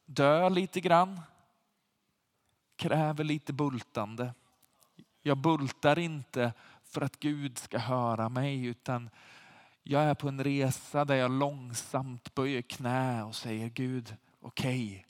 dö 0.05 0.49
lite 0.49 0.81
grann 0.81 1.21
kräver 2.75 3.23
lite 3.23 3.53
bultande. 3.53 4.33
Jag 5.21 5.37
bultar 5.37 5.99
inte 5.99 6.53
för 6.83 7.01
att 7.01 7.19
Gud 7.19 7.57
ska 7.57 7.77
höra 7.77 8.29
mig 8.29 8.65
utan 8.65 9.09
jag 9.83 10.03
är 10.03 10.13
på 10.13 10.27
en 10.27 10.43
resa 10.43 11.05
där 11.05 11.15
jag 11.15 11.31
långsamt 11.31 12.35
böjer 12.35 12.61
knä 12.61 13.23
och 13.23 13.35
säger 13.35 13.69
Gud, 13.69 14.15
okej, 14.39 14.85
okay, 14.85 15.03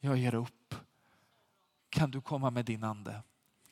jag 0.00 0.16
ger 0.16 0.34
upp. 0.34 0.74
Kan 1.88 2.10
du 2.10 2.20
komma 2.20 2.50
med 2.50 2.64
din 2.64 2.84
ande? 2.84 3.22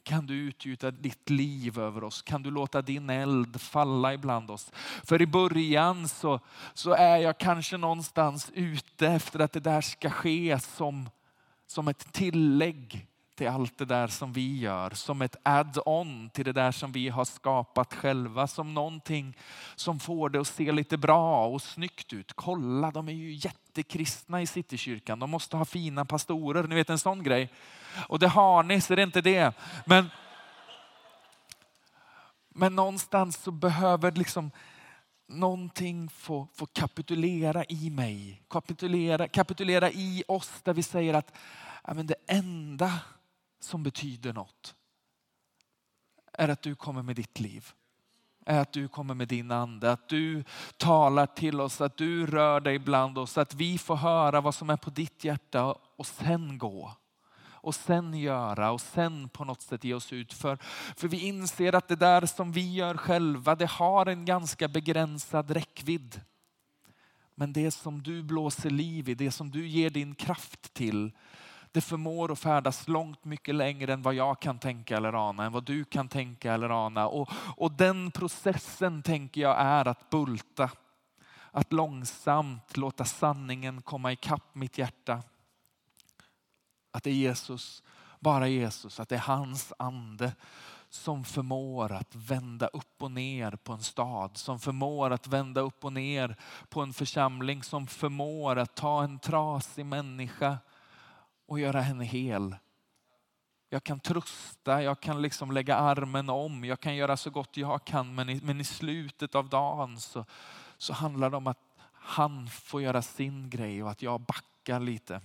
Kan 0.03 0.27
du 0.27 0.35
utgjuta 0.35 0.91
ditt 0.91 1.31
liv 1.31 1.79
över 1.79 2.05
oss? 2.05 2.23
Kan 2.23 2.43
du 2.43 2.51
låta 2.51 2.83
din 2.83 3.11
eld 3.11 3.61
falla 3.61 4.15
ibland 4.15 4.51
oss? 4.51 4.73
För 5.05 5.23
i 5.23 5.27
början 5.27 6.09
så, 6.09 6.41
så 6.75 6.93
är 6.93 7.17
jag 7.17 7.39
kanske 7.39 7.77
någonstans 7.77 8.51
ute 8.55 9.07
efter 9.07 9.39
att 9.39 9.53
det 9.53 9.61
där 9.61 9.81
ska 9.81 10.11
ske 10.11 10.59
som, 10.61 11.11
som 11.67 11.89
ett 11.89 12.13
tillägg 12.13 13.07
till 13.43 13.51
allt 13.51 13.79
det 13.79 13.85
där 13.85 14.07
som 14.07 14.33
vi 14.33 14.59
gör. 14.59 14.91
Som 14.91 15.23
ett 15.23 15.37
add-on 15.43 16.31
till 16.31 16.45
det 16.45 16.53
där 16.53 16.73
som 16.73 16.93
vi 16.93 17.09
har 17.09 17.25
skapat 17.25 17.95
själva. 17.95 18.47
Som 18.47 18.75
någonting 18.75 19.37
som 19.75 20.01
får 20.01 20.31
det 20.31 20.41
att 20.41 20.47
se 20.47 20.73
lite 20.73 20.97
bra 20.97 21.47
och 21.47 21.63
snyggt 21.63 22.13
ut. 22.13 22.33
Kolla, 22.33 22.91
de 22.91 23.09
är 23.09 23.13
ju 23.13 23.33
jättekristna 23.33 24.43
i 24.43 24.47
Citykyrkan. 24.47 25.19
De 25.19 25.31
måste 25.31 25.57
ha 25.57 25.65
fina 25.65 26.05
pastorer. 26.05 26.63
Ni 26.63 26.75
vet 26.75 26.91
en 26.91 26.99
sån 26.99 27.23
grej. 27.23 27.53
Och 28.09 28.19
det 28.19 28.29
har 28.29 28.63
ni, 28.63 28.81
så 28.81 28.95
det 28.95 29.03
är 29.03 29.07
inte 29.07 29.21
det. 29.21 29.55
Men, 29.87 30.11
men 32.49 32.77
någonstans 32.77 33.37
så 33.37 33.51
behöver 33.51 34.13
liksom 34.13 34.51
någonting 35.29 36.09
få, 36.09 36.49
få 36.55 36.67
kapitulera 36.67 37.65
i 37.65 37.91
mig. 37.91 38.43
Kapitulera, 38.51 39.29
kapitulera 39.29 39.91
i 39.91 40.25
oss 40.29 40.61
där 40.63 40.75
vi 40.75 40.83
säger 40.83 41.15
att 41.15 41.33
ja, 41.85 41.95
men 41.95 42.07
det 42.07 42.17
enda 42.27 42.93
som 43.65 43.83
betyder 43.83 44.33
något 44.33 44.75
är 46.33 46.49
att 46.49 46.63
du 46.63 46.75
kommer 46.75 47.03
med 47.03 47.17
ditt 47.17 47.41
liv. 47.41 47.73
Är 48.47 48.61
att 48.61 48.73
du 48.73 48.89
kommer 48.89 49.15
med 49.15 49.29
din 49.29 49.51
ande, 49.51 49.93
att 49.93 50.09
du 50.09 50.45
talar 50.77 51.27
till 51.27 51.61
oss, 51.61 51.81
att 51.81 51.97
du 51.97 52.27
rör 52.27 52.61
dig 52.61 52.79
bland 52.79 53.19
oss, 53.19 53.39
att 53.39 53.55
vi 53.55 53.79
får 53.79 53.97
höra 53.97 54.41
vad 54.41 54.55
som 54.55 54.71
är 54.71 54.77
på 54.77 54.91
ditt 54.91 55.25
hjärta 55.25 55.77
och 55.97 56.07
sen 56.07 56.59
gå. 56.59 56.93
Och 57.45 57.75
sen 57.75 58.15
göra 58.15 58.71
och 58.71 58.81
sen 58.81 59.29
på 59.29 59.45
något 59.45 59.63
sätt 59.63 59.85
ge 59.85 59.95
oss 59.95 60.13
ut 60.13 60.33
för. 60.33 60.59
För 60.97 61.09
vi 61.09 61.27
inser 61.27 61.75
att 61.75 61.89
det 61.89 61.97
där 61.97 62.27
som 62.27 62.53
vi 62.53 62.75
gör 62.75 62.97
själva, 62.97 63.55
det 63.55 63.71
har 63.71 64.07
en 64.07 64.25
ganska 64.25 64.69
begränsad 64.69 65.51
räckvidd. 65.51 66.21
Men 67.35 67.53
det 67.53 67.71
som 67.71 68.03
du 68.03 68.23
blåser 68.23 68.71
liv 68.71 69.09
i, 69.09 69.15
det 69.15 69.31
som 69.31 69.51
du 69.51 69.69
ger 69.69 69.91
din 69.91 70.15
kraft 70.15 70.75
till, 70.75 71.13
det 71.73 71.81
förmår 71.81 72.33
att 72.33 72.39
färdas 72.39 72.89
långt 72.89 73.25
mycket 73.25 73.55
längre 73.55 73.93
än 73.93 74.03
vad 74.03 74.15
jag 74.15 74.41
kan 74.41 74.59
tänka 74.59 74.97
eller 74.97 75.29
ana, 75.29 75.45
än 75.45 75.53
vad 75.53 75.65
du 75.65 75.85
kan 75.85 76.09
tänka 76.09 76.53
eller 76.53 76.87
ana. 76.87 77.09
Och, 77.09 77.31
och 77.57 77.73
den 77.73 78.11
processen 78.11 79.03
tänker 79.03 79.41
jag 79.41 79.61
är 79.61 79.89
att 79.89 80.11
bulta. 80.11 80.71
Att 81.51 81.73
långsamt 81.73 82.77
låta 82.77 83.05
sanningen 83.05 83.83
komma 83.83 84.13
ikapp 84.13 84.55
mitt 84.55 84.79
hjärta. 84.79 85.23
Att 86.91 87.03
det 87.03 87.11
är 87.11 87.15
Jesus, 87.15 87.83
bara 88.21 88.49
Jesus, 88.49 89.01
att 89.01 89.09
det 89.09 89.15
är 89.15 89.21
hans 89.21 89.73
ande 89.79 90.33
som 90.89 91.25
förmår 91.25 91.93
att 91.93 92.15
vända 92.15 92.67
upp 92.67 93.03
och 93.03 93.11
ner 93.11 93.51
på 93.51 93.73
en 93.73 93.83
stad, 93.83 94.37
som 94.37 94.61
förmår 94.61 95.11
att 95.11 95.27
vända 95.27 95.61
upp 95.61 95.85
och 95.85 95.93
ner 95.93 96.37
på 96.69 96.81
en 96.81 96.93
församling, 96.93 97.63
som 97.63 97.87
förmår 97.87 98.57
att 98.57 98.75
ta 98.75 99.05
en 99.05 99.19
trasig 99.19 99.87
människa 99.87 100.59
och 101.47 101.61
göra 101.61 101.81
henne 101.81 102.05
hel. 102.05 102.57
Jag 103.69 103.85
kan 103.85 104.01
trösta, 104.01 104.83
jag 104.83 105.01
kan 105.01 105.23
liksom 105.23 105.53
lägga 105.53 105.77
armen 105.77 106.31
om, 106.31 106.65
jag 106.65 106.81
kan 106.81 106.97
göra 106.97 107.17
så 107.17 107.31
gott 107.31 107.57
jag 107.57 107.85
kan 107.85 108.15
men 108.15 108.29
i, 108.29 108.41
men 108.43 108.61
i 108.61 108.65
slutet 108.65 109.35
av 109.35 109.49
dagen 109.49 110.01
så, 110.01 110.25
så 110.79 110.93
handlar 110.93 111.31
det 111.31 111.37
om 111.37 111.47
att 111.47 111.59
han 111.93 112.49
får 112.49 112.83
göra 112.83 113.03
sin 113.03 113.51
grej 113.51 113.83
och 113.83 113.91
att 113.91 114.03
jag 114.03 114.21
backar 114.21 114.81
lite. 114.81 115.21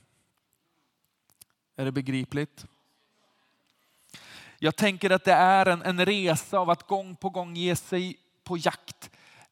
Är 1.75 1.85
det 1.85 1.91
begripligt? 1.91 2.65
Jag 4.59 4.75
tänker 4.75 5.09
att 5.09 5.23
det 5.23 5.33
är 5.33 5.65
en, 5.65 5.81
en 5.81 6.05
resa 6.05 6.59
av 6.59 6.69
att 6.69 6.87
gång 6.87 7.15
på 7.15 7.29
gång 7.29 7.55
ge 7.55 7.75
sig 7.75 8.19
på 8.43 8.57
jakt 8.57 9.11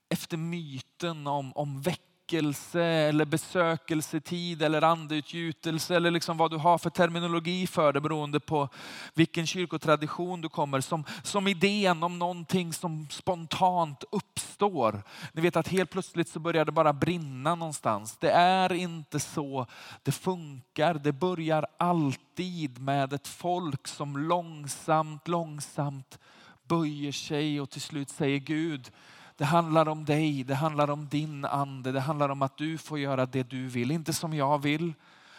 efter 0.09 0.37
myten 0.37 1.27
om, 1.27 1.53
om 1.53 1.81
väckelse 2.25 2.81
eller 2.81 3.25
besökelsetid 3.25 4.61
eller 4.61 4.81
andeutgjutelse 4.81 5.95
eller 5.95 6.11
liksom 6.11 6.37
vad 6.37 6.51
du 6.51 6.57
har 6.57 6.77
för 6.77 6.89
terminologi 6.89 7.67
för 7.67 7.93
det 7.93 8.01
beroende 8.01 8.39
på 8.39 8.69
vilken 9.13 9.47
kyrkotradition 9.47 10.41
du 10.41 10.49
kommer. 10.49 10.81
Som, 10.81 11.03
som 11.23 11.47
idén 11.47 12.03
om 12.03 12.19
någonting 12.19 12.73
som 12.73 13.07
spontant 13.09 14.03
uppstår. 14.11 15.03
Ni 15.33 15.41
vet 15.41 15.55
att 15.55 15.67
helt 15.67 15.89
plötsligt 15.89 16.29
så 16.29 16.39
börjar 16.39 16.65
det 16.65 16.71
bara 16.71 16.93
brinna 16.93 17.55
någonstans. 17.55 18.17
Det 18.17 18.31
är 18.31 18.73
inte 18.73 19.19
så 19.19 19.67
det 20.03 20.11
funkar. 20.11 20.93
Det 20.93 21.11
börjar 21.11 21.65
alltid 21.77 22.81
med 22.81 23.13
ett 23.13 23.27
folk 23.27 23.87
som 23.87 24.17
långsamt, 24.17 25.27
långsamt 25.27 26.19
böjer 26.67 27.11
sig 27.11 27.61
och 27.61 27.69
till 27.69 27.81
slut 27.81 28.09
säger 28.09 28.39
Gud, 28.39 28.91
det 29.35 29.45
handlar 29.45 29.87
om 29.87 30.05
dig, 30.05 30.43
det 30.43 30.55
handlar 30.55 30.89
om 30.89 31.07
din 31.07 31.45
ande, 31.45 31.91
det 31.91 31.99
handlar 31.99 32.29
om 32.29 32.41
att 32.41 32.57
du 32.57 32.77
får 32.77 32.99
göra 32.99 33.25
det 33.25 33.43
du 33.43 33.67
vill. 33.67 33.91
Inte 33.91 34.13
som 34.13 34.33
jag 34.33 34.61
vill, 34.61 34.93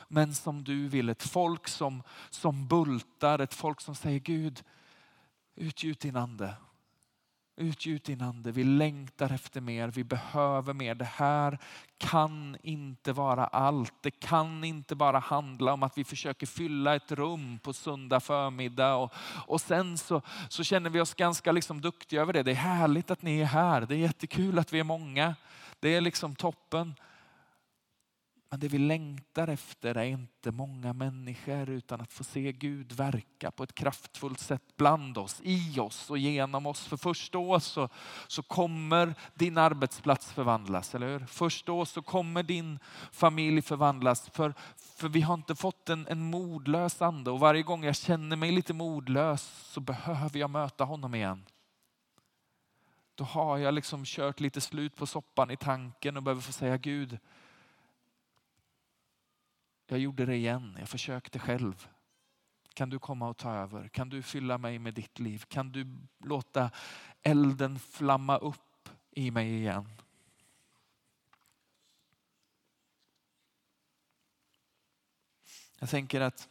men 0.08 0.34
som 0.34 0.64
du 0.64 0.88
vill. 0.88 1.08
Ett 1.08 1.22
folk 1.22 1.68
som, 1.68 2.02
som 2.30 2.68
bultar, 2.68 3.38
ett 3.38 3.54
folk 3.54 3.80
som 3.80 3.94
säger 3.94 4.20
Gud, 4.20 4.62
utgjut 5.54 6.00
din 6.00 6.16
ande. 6.16 6.54
Utgjut 7.58 8.04
din 8.04 8.22
ande. 8.22 8.52
Vi 8.52 8.64
längtar 8.64 9.32
efter 9.32 9.60
mer, 9.60 9.88
vi 9.88 10.04
behöver 10.04 10.72
mer. 10.72 10.94
Det 10.94 11.04
här 11.04 11.58
kan 11.98 12.56
inte 12.62 13.12
vara 13.12 13.46
allt. 13.46 13.94
Det 14.02 14.10
kan 14.10 14.64
inte 14.64 14.94
bara 14.94 15.18
handla 15.18 15.72
om 15.72 15.82
att 15.82 15.98
vi 15.98 16.04
försöker 16.04 16.46
fylla 16.46 16.96
ett 16.96 17.12
rum 17.12 17.58
på 17.58 17.72
söndag 17.72 18.20
förmiddag 18.20 18.94
och, 18.94 19.14
och 19.46 19.60
sen 19.60 19.98
så, 19.98 20.22
så 20.48 20.64
känner 20.64 20.90
vi 20.90 21.00
oss 21.00 21.14
ganska 21.14 21.52
liksom 21.52 21.80
duktiga 21.80 22.20
över 22.20 22.32
det. 22.32 22.42
Det 22.42 22.50
är 22.50 22.54
härligt 22.54 23.10
att 23.10 23.22
ni 23.22 23.40
är 23.40 23.44
här. 23.44 23.80
Det 23.80 23.94
är 23.94 23.98
jättekul 23.98 24.58
att 24.58 24.72
vi 24.72 24.80
är 24.80 24.84
många. 24.84 25.34
Det 25.80 25.94
är 25.94 26.00
liksom 26.00 26.34
toppen. 26.34 26.94
Men 28.56 28.60
det 28.60 28.68
vi 28.68 28.78
längtar 28.78 29.48
efter 29.48 29.94
är 29.96 30.04
inte 30.04 30.50
många 30.50 30.92
människor 30.92 31.70
utan 31.70 32.00
att 32.00 32.12
få 32.12 32.24
se 32.24 32.52
Gud 32.52 32.92
verka 32.92 33.50
på 33.50 33.62
ett 33.62 33.74
kraftfullt 33.74 34.40
sätt 34.40 34.62
bland 34.76 35.18
oss, 35.18 35.40
i 35.44 35.80
oss 35.80 36.10
och 36.10 36.18
genom 36.18 36.66
oss. 36.66 36.86
För 36.86 36.96
först 36.96 37.32
då 37.32 37.60
så, 37.60 37.88
så 38.26 38.42
kommer 38.42 39.14
din 39.34 39.58
arbetsplats 39.58 40.32
förvandlas, 40.32 40.94
eller 40.94 41.08
hur? 41.08 41.26
Först 41.26 41.66
då 41.66 41.84
så 41.84 42.02
kommer 42.02 42.42
din 42.42 42.78
familj 43.12 43.62
förvandlas. 43.62 44.30
För, 44.30 44.54
för 44.76 45.08
vi 45.08 45.20
har 45.20 45.34
inte 45.34 45.54
fått 45.54 45.88
en, 45.88 46.06
en 46.06 46.22
modlös 46.22 47.02
ande 47.02 47.30
och 47.30 47.40
varje 47.40 47.62
gång 47.62 47.84
jag 47.84 47.96
känner 47.96 48.36
mig 48.36 48.52
lite 48.52 48.74
modlös 48.74 49.42
så 49.42 49.80
behöver 49.80 50.38
jag 50.38 50.50
möta 50.50 50.84
honom 50.84 51.14
igen. 51.14 51.44
Då 53.14 53.24
har 53.24 53.58
jag 53.58 53.74
liksom 53.74 54.04
kört 54.04 54.40
lite 54.40 54.60
slut 54.60 54.96
på 54.96 55.06
soppan 55.06 55.50
i 55.50 55.56
tanken 55.56 56.16
och 56.16 56.22
behöver 56.22 56.42
få 56.42 56.52
säga 56.52 56.76
Gud, 56.76 57.18
jag 59.86 59.98
gjorde 59.98 60.26
det 60.26 60.36
igen, 60.36 60.76
jag 60.78 60.88
försökte 60.88 61.38
själv. 61.38 61.88
Kan 62.74 62.90
du 62.90 62.98
komma 62.98 63.28
och 63.28 63.36
ta 63.36 63.54
över? 63.54 63.88
Kan 63.88 64.08
du 64.08 64.22
fylla 64.22 64.58
mig 64.58 64.78
med 64.78 64.94
ditt 64.94 65.18
liv? 65.18 65.44
Kan 65.48 65.72
du 65.72 65.98
låta 66.18 66.70
elden 67.22 67.78
flamma 67.78 68.36
upp 68.36 68.88
i 69.10 69.30
mig 69.30 69.54
igen? 69.54 69.88
Jag 75.78 75.88
tänker 75.88 76.20
att 76.20 76.48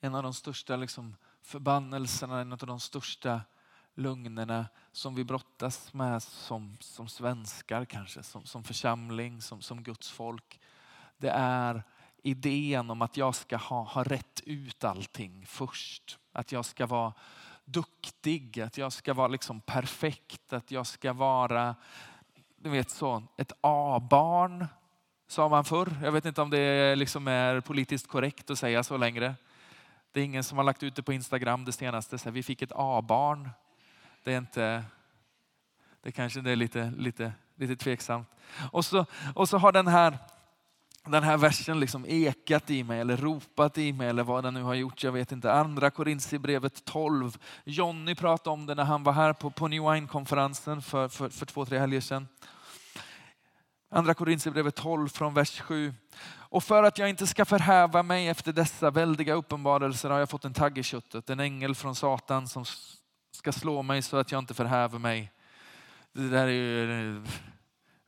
en 0.00 0.14
av 0.14 0.22
de 0.22 0.34
största 0.34 0.76
liksom 0.76 1.16
förbannelserna, 1.42 2.40
en 2.40 2.52
av 2.52 2.58
de 2.58 2.80
största 2.80 3.40
lögnerna 3.94 4.66
som 4.96 5.14
vi 5.14 5.24
brottas 5.24 5.94
med 5.94 6.22
som, 6.22 6.76
som 6.80 7.08
svenskar 7.08 7.84
kanske, 7.84 8.22
som, 8.22 8.44
som 8.44 8.64
församling, 8.64 9.42
som, 9.42 9.62
som 9.62 9.82
Guds 9.82 10.10
folk. 10.10 10.60
Det 11.16 11.30
är 11.30 11.82
idén 12.22 12.90
om 12.90 13.02
att 13.02 13.16
jag 13.16 13.34
ska 13.34 13.56
ha, 13.56 13.82
ha 13.82 14.02
rätt 14.04 14.40
ut 14.44 14.84
allting 14.84 15.46
först. 15.46 16.18
Att 16.32 16.52
jag 16.52 16.64
ska 16.64 16.86
vara 16.86 17.12
duktig, 17.64 18.60
att 18.60 18.78
jag 18.78 18.92
ska 18.92 19.14
vara 19.14 19.28
liksom 19.28 19.60
perfekt, 19.60 20.52
att 20.52 20.70
jag 20.70 20.86
ska 20.86 21.12
vara 21.12 21.74
du 22.56 22.70
vet 22.70 22.90
så, 22.90 23.22
ett 23.36 23.52
A-barn 23.60 24.66
sa 25.28 25.48
man 25.48 25.64
förr. 25.64 25.96
Jag 26.02 26.12
vet 26.12 26.24
inte 26.24 26.42
om 26.42 26.50
det 26.50 26.96
liksom 26.96 27.28
är 27.28 27.60
politiskt 27.60 28.08
korrekt 28.08 28.50
att 28.50 28.58
säga 28.58 28.82
så 28.82 28.96
längre. 28.96 29.34
Det 30.12 30.20
är 30.20 30.24
ingen 30.24 30.44
som 30.44 30.58
har 30.58 30.64
lagt 30.64 30.82
ut 30.82 30.96
det 30.96 31.02
på 31.02 31.12
Instagram 31.12 31.64
det 31.64 31.72
senaste. 31.72 32.18
Så 32.18 32.30
vi 32.30 32.42
fick 32.42 32.62
ett 32.62 32.72
A-barn. 32.74 33.50
Det 34.26 34.32
är 34.32 34.38
inte, 34.38 34.84
det 36.02 36.12
kanske 36.12 36.40
det 36.40 36.50
är 36.50 36.56
lite, 36.56 36.92
lite, 36.96 37.32
lite 37.56 37.76
tveksamt. 37.76 38.28
Och 38.72 38.84
så, 38.84 39.06
och 39.34 39.48
så 39.48 39.58
har 39.58 39.72
den 39.72 39.86
här, 39.86 40.18
den 41.04 41.22
här 41.22 41.36
versen 41.36 41.80
liksom 41.80 42.04
ekat 42.08 42.70
i 42.70 42.84
mig 42.84 43.00
eller 43.00 43.16
ropat 43.16 43.78
i 43.78 43.92
mig 43.92 44.08
eller 44.08 44.22
vad 44.22 44.44
den 44.44 44.54
nu 44.54 44.62
har 44.62 44.74
gjort. 44.74 45.02
Jag 45.02 45.12
vet 45.12 45.32
inte. 45.32 45.52
Andra 45.52 45.90
Korintierbrevet 45.90 46.84
12. 46.84 47.38
Jonny 47.64 48.14
pratade 48.14 48.54
om 48.54 48.66
det 48.66 48.74
när 48.74 48.84
han 48.84 49.02
var 49.02 49.12
här 49.12 49.32
på, 49.32 49.50
på 49.50 49.68
New 49.68 49.82
Wine-konferensen 49.82 50.82
för, 50.82 51.08
för, 51.08 51.28
för 51.28 51.46
två, 51.46 51.66
tre 51.66 51.78
helger 51.78 52.00
sedan. 52.00 52.28
Andra 53.90 54.14
Korintierbrevet 54.14 54.74
12 54.74 55.08
från 55.08 55.34
vers 55.34 55.60
7. 55.60 55.94
Och 56.28 56.64
för 56.64 56.82
att 56.82 56.98
jag 56.98 57.08
inte 57.08 57.26
ska 57.26 57.44
förhäva 57.44 58.02
mig 58.02 58.28
efter 58.28 58.52
dessa 58.52 58.90
väldiga 58.90 59.34
uppenbarelser 59.34 60.10
har 60.10 60.18
jag 60.18 60.30
fått 60.30 60.44
en 60.44 60.54
tagg 60.54 60.78
i 60.78 60.82
köttet, 60.82 61.30
en 61.30 61.40
ängel 61.40 61.74
från 61.74 61.94
Satan 61.94 62.48
som 62.48 62.64
ska 63.46 63.60
slå 63.60 63.82
mig 63.82 64.02
så 64.02 64.16
att 64.16 64.32
jag 64.32 64.38
inte 64.38 64.54
förhäver 64.54 64.98
mig. 64.98 65.32
Det 66.12 66.28
där 66.28 66.46
är 66.46 66.50
ju 66.50 67.16
eh, 67.16 67.22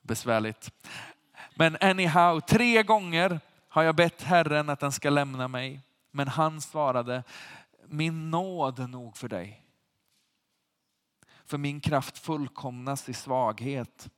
besvärligt. 0.01 0.71
Men 1.55 1.77
anyhow, 1.81 2.41
tre 2.41 2.83
gånger 2.83 3.41
har 3.69 3.83
jag 3.83 3.97
bett 3.97 4.23
Herren 4.23 4.69
att 4.69 4.81
den 4.81 4.93
ska 4.93 5.11
lämna 5.11 5.49
mig. 5.49 5.81
Men 6.11 6.29
han 6.29 6.61
svarade, 6.61 7.23
min 7.87 8.31
nåd 8.31 8.79
är 8.79 8.87
nog 8.87 9.17
för 9.17 9.29
dig. 9.29 9.65
För 11.45 11.59
min 11.59 11.81
kraft 11.81 12.19
fullkomnas 12.19 13.09
i 13.09 13.15
svaghet. 13.15 14.09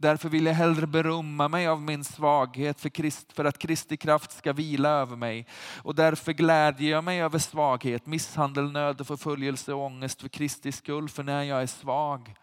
Därför 0.00 0.28
vill 0.28 0.46
jag 0.46 0.54
hellre 0.54 0.86
berömma 0.86 1.48
mig 1.48 1.66
av 1.66 1.82
min 1.82 2.04
svaghet 2.04 2.80
för, 2.80 2.88
Krist, 2.88 3.32
för 3.32 3.44
att 3.44 3.58
Kristi 3.58 3.96
kraft 3.96 4.32
ska 4.32 4.52
vila 4.52 4.88
över 4.88 5.16
mig. 5.16 5.46
Och 5.82 5.94
därför 5.94 6.32
glädjer 6.32 6.90
jag 6.90 7.04
mig 7.04 7.22
över 7.22 7.38
svaghet, 7.38 8.06
misshandel, 8.06 8.72
nöd, 8.72 9.00
och 9.00 9.06
förföljelse 9.06 9.72
och 9.72 9.84
ångest 9.84 10.20
för 10.20 10.28
Kristi 10.28 10.72
skull. 10.72 11.08
För 11.08 11.22
när 11.22 11.42
jag 11.42 11.62
är 11.62 11.66
svag, 11.66 12.34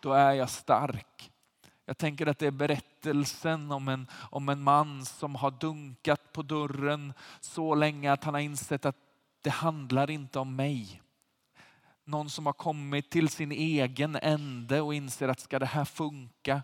då 0.00 0.12
är 0.12 0.32
jag 0.32 0.50
stark. 0.50 1.30
Jag 1.86 1.98
tänker 1.98 2.26
att 2.26 2.38
det 2.38 2.46
är 2.46 2.50
berättelsen 2.50 3.72
om 3.72 3.88
en, 3.88 4.06
om 4.30 4.48
en 4.48 4.62
man 4.62 5.04
som 5.04 5.34
har 5.34 5.50
dunkat 5.50 6.32
på 6.32 6.42
dörren 6.42 7.12
så 7.40 7.74
länge 7.74 8.12
att 8.12 8.24
han 8.24 8.34
har 8.34 8.40
insett 8.40 8.86
att 8.86 8.96
det 9.42 9.50
handlar 9.50 10.10
inte 10.10 10.38
om 10.38 10.56
mig. 10.56 11.02
Någon 12.04 12.30
som 12.30 12.46
har 12.46 12.52
kommit 12.52 13.10
till 13.10 13.28
sin 13.28 13.52
egen 13.52 14.16
ände 14.16 14.80
och 14.80 14.94
inser 14.94 15.28
att 15.28 15.40
ska 15.40 15.58
det 15.58 15.66
här 15.66 15.84
funka 15.84 16.62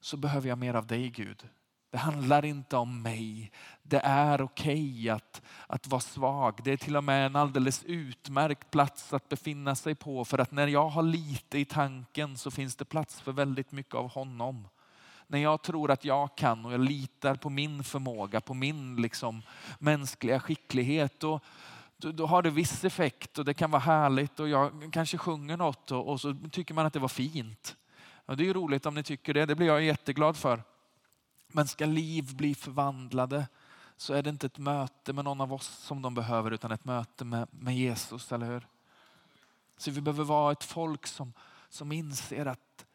så 0.00 0.16
behöver 0.16 0.48
jag 0.48 0.58
mer 0.58 0.74
av 0.74 0.86
dig 0.86 1.08
Gud. 1.08 1.48
Det 1.90 1.98
handlar 1.98 2.44
inte 2.44 2.76
om 2.76 3.02
mig. 3.02 3.52
Det 3.82 4.00
är 4.04 4.42
okej 4.42 4.92
okay 4.92 5.08
att, 5.08 5.42
att 5.66 5.86
vara 5.86 6.00
svag. 6.00 6.60
Det 6.64 6.72
är 6.72 6.76
till 6.76 6.96
och 6.96 7.04
med 7.04 7.26
en 7.26 7.36
alldeles 7.36 7.84
utmärkt 7.84 8.70
plats 8.70 9.12
att 9.12 9.28
befinna 9.28 9.74
sig 9.74 9.94
på. 9.94 10.24
För 10.24 10.38
att 10.38 10.52
när 10.52 10.66
jag 10.66 10.88
har 10.88 11.02
lite 11.02 11.58
i 11.58 11.64
tanken 11.64 12.36
så 12.36 12.50
finns 12.50 12.76
det 12.76 12.84
plats 12.84 13.20
för 13.20 13.32
väldigt 13.32 13.72
mycket 13.72 13.94
av 13.94 14.10
honom. 14.10 14.68
När 15.26 15.38
jag 15.38 15.62
tror 15.62 15.90
att 15.90 16.04
jag 16.04 16.36
kan 16.36 16.64
och 16.64 16.72
jag 16.72 16.80
litar 16.80 17.34
på 17.34 17.50
min 17.50 17.84
förmåga, 17.84 18.40
på 18.40 18.54
min 18.54 18.96
liksom 18.96 19.42
mänskliga 19.78 20.40
skicklighet. 20.40 21.20
Då, 21.20 21.40
då, 21.96 22.12
då 22.12 22.26
har 22.26 22.42
det 22.42 22.50
viss 22.50 22.84
effekt 22.84 23.38
och 23.38 23.44
det 23.44 23.54
kan 23.54 23.70
vara 23.70 23.82
härligt 23.82 24.40
och 24.40 24.48
jag 24.48 24.90
kanske 24.92 25.18
sjunger 25.18 25.56
något 25.56 25.90
och, 25.90 26.08
och 26.08 26.20
så 26.20 26.36
tycker 26.52 26.74
man 26.74 26.86
att 26.86 26.92
det 26.92 26.98
var 26.98 27.08
fint. 27.08 27.76
Ja, 28.30 28.36
det 28.36 28.42
är 28.42 28.44
ju 28.44 28.52
roligt 28.52 28.86
om 28.86 28.94
ni 28.94 29.02
tycker 29.02 29.34
det, 29.34 29.46
det 29.46 29.54
blir 29.54 29.66
jag 29.66 29.82
jätteglad 29.82 30.36
för. 30.36 30.62
Men 31.48 31.68
ska 31.68 31.86
liv 31.86 32.36
bli 32.36 32.54
förvandlade 32.54 33.48
så 33.96 34.14
är 34.14 34.22
det 34.22 34.30
inte 34.30 34.46
ett 34.46 34.58
möte 34.58 35.12
med 35.12 35.24
någon 35.24 35.40
av 35.40 35.52
oss 35.52 35.66
som 35.66 36.02
de 36.02 36.14
behöver 36.14 36.50
utan 36.50 36.72
ett 36.72 36.84
möte 36.84 37.24
med, 37.24 37.48
med 37.50 37.76
Jesus, 37.76 38.32
eller 38.32 38.46
hur? 38.46 38.66
Så 39.76 39.90
vi 39.90 40.00
behöver 40.00 40.24
vara 40.24 40.52
ett 40.52 40.64
folk 40.64 41.06
som, 41.06 41.32
som 41.68 41.92
inser 41.92 42.46
att, 42.46 42.86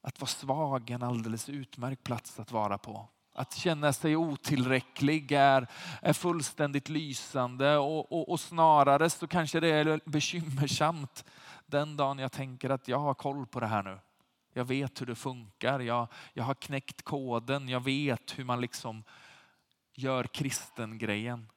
att 0.00 0.20
vara 0.20 0.28
svag 0.28 0.90
är 0.90 0.94
en 0.94 1.02
alldeles 1.02 1.48
utmärkt 1.48 2.04
plats 2.04 2.40
att 2.40 2.52
vara 2.52 2.78
på. 2.78 3.08
Att 3.32 3.54
känna 3.54 3.92
sig 3.92 4.16
otillräcklig 4.16 5.32
är, 5.32 5.66
är 6.02 6.12
fullständigt 6.12 6.88
lysande 6.88 7.76
och, 7.76 8.12
och, 8.12 8.28
och 8.28 8.40
snarare 8.40 9.10
så 9.10 9.26
kanske 9.26 9.60
det 9.60 9.68
är 9.68 10.00
bekymmersamt 10.10 11.24
den 11.66 11.96
dagen 11.96 12.18
jag 12.18 12.32
tänker 12.32 12.70
att 12.70 12.88
jag 12.88 12.98
har 12.98 13.14
koll 13.14 13.46
på 13.46 13.60
det 13.60 13.66
här 13.66 13.82
nu. 13.82 13.98
Jag 14.52 14.64
vet 14.64 15.00
hur 15.00 15.06
det 15.06 15.14
funkar, 15.14 15.80
jag, 15.80 16.08
jag 16.32 16.44
har 16.44 16.54
knäckt 16.54 17.02
koden, 17.02 17.68
jag 17.68 17.84
vet 17.84 18.38
hur 18.38 18.44
man 18.44 18.60
liksom 18.60 19.04
gör 19.94 20.24
kristen-grejen. 20.24 21.50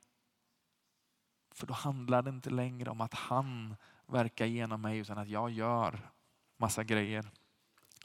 För 1.51 1.67
då 1.67 1.73
handlar 1.73 2.21
det 2.21 2.29
inte 2.29 2.49
längre 2.49 2.89
om 2.89 3.01
att 3.01 3.13
han 3.13 3.75
verkar 4.07 4.45
genom 4.45 4.81
mig 4.81 4.97
utan 4.97 5.17
att 5.17 5.27
jag 5.27 5.51
gör 5.51 6.11
massa 6.57 6.83
grejer. 6.83 7.31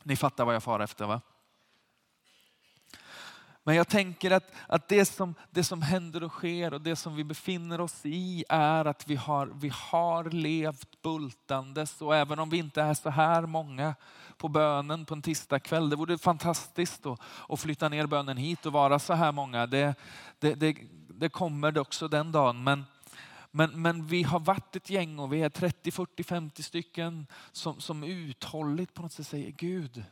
Ni 0.02 0.16
fattar 0.16 0.44
vad 0.44 0.54
jag 0.54 0.62
far 0.62 0.80
efter 0.80 1.06
va? 1.06 1.20
Men 3.70 3.76
jag 3.76 3.88
tänker 3.88 4.30
att, 4.30 4.52
att 4.66 4.88
det, 4.88 5.04
som, 5.04 5.34
det 5.50 5.64
som 5.64 5.82
händer 5.82 6.22
och 6.22 6.32
sker 6.32 6.74
och 6.74 6.80
det 6.80 6.96
som 6.96 7.16
vi 7.16 7.24
befinner 7.24 7.80
oss 7.80 8.06
i 8.06 8.44
är 8.48 8.84
att 8.84 9.08
vi 9.08 9.16
har, 9.16 9.46
vi 9.46 9.72
har 9.74 10.24
levt 10.24 11.02
bultandes 11.02 12.02
och 12.02 12.16
även 12.16 12.38
om 12.38 12.50
vi 12.50 12.58
inte 12.58 12.82
är 12.82 12.94
så 12.94 13.10
här 13.10 13.46
många 13.46 13.94
på 14.36 14.48
bönen 14.48 15.04
på 15.04 15.14
en 15.14 15.22
tisdagkväll. 15.22 15.90
Det 15.90 15.96
vore 15.96 16.18
fantastiskt 16.18 17.06
att, 17.06 17.20
att 17.48 17.60
flytta 17.60 17.88
ner 17.88 18.06
bönen 18.06 18.36
hit 18.36 18.66
och 18.66 18.72
vara 18.72 18.98
så 18.98 19.14
här 19.14 19.32
många. 19.32 19.66
Det, 19.66 19.94
det, 20.38 20.54
det, 20.54 20.76
det 21.08 21.28
kommer 21.28 21.72
det 21.72 21.80
också 21.80 22.08
den 22.08 22.32
dagen. 22.32 22.64
Men, 22.64 22.84
men, 23.50 23.82
men 23.82 24.06
vi 24.06 24.22
har 24.22 24.40
varit 24.40 24.76
ett 24.76 24.90
gäng 24.90 25.18
och 25.18 25.32
vi 25.32 25.42
är 25.42 25.50
30, 25.50 25.90
40, 25.90 26.22
50 26.24 26.62
stycken 26.62 27.26
som, 27.52 27.80
som 27.80 28.04
uthålligt 28.04 28.94
på 28.94 29.02
något 29.02 29.12
sätt 29.12 29.26
säger 29.26 29.50
Gud, 29.50 30.04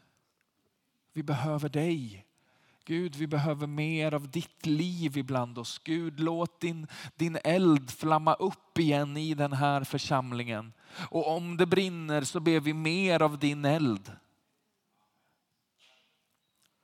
vi 1.12 1.23
behöver 1.23 1.68
dig. 1.68 2.27
Gud, 2.88 3.14
vi 3.14 3.27
behöver 3.27 3.66
mer 3.66 4.14
av 4.14 4.31
ditt 4.31 4.66
liv 4.66 5.16
ibland 5.16 5.59
oss. 5.59 5.79
Gud, 5.79 6.20
låt 6.20 6.61
din, 6.61 6.87
din 7.16 7.38
eld 7.44 7.90
flamma 7.90 8.35
upp 8.35 8.79
igen 8.79 9.16
i 9.16 9.35
den 9.35 9.53
här 9.53 9.85
församlingen. 9.85 10.72
Och 11.11 11.37
om 11.37 11.57
det 11.57 11.66
brinner 11.66 12.22
så 12.22 12.40
ber 12.40 12.61
vi 12.61 12.74
mer 12.74 13.22
av 13.22 13.38
din 13.38 13.64
eld. 13.64 14.12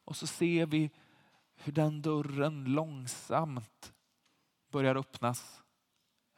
Och 0.05 0.17
så 0.17 0.27
ser 0.27 0.67
vi 0.67 0.91
hur 1.57 1.73
den 1.73 2.03
dörren 2.03 2.65
långsamt 2.65 3.93
börjar 4.73 4.97
öppnas. 4.97 5.63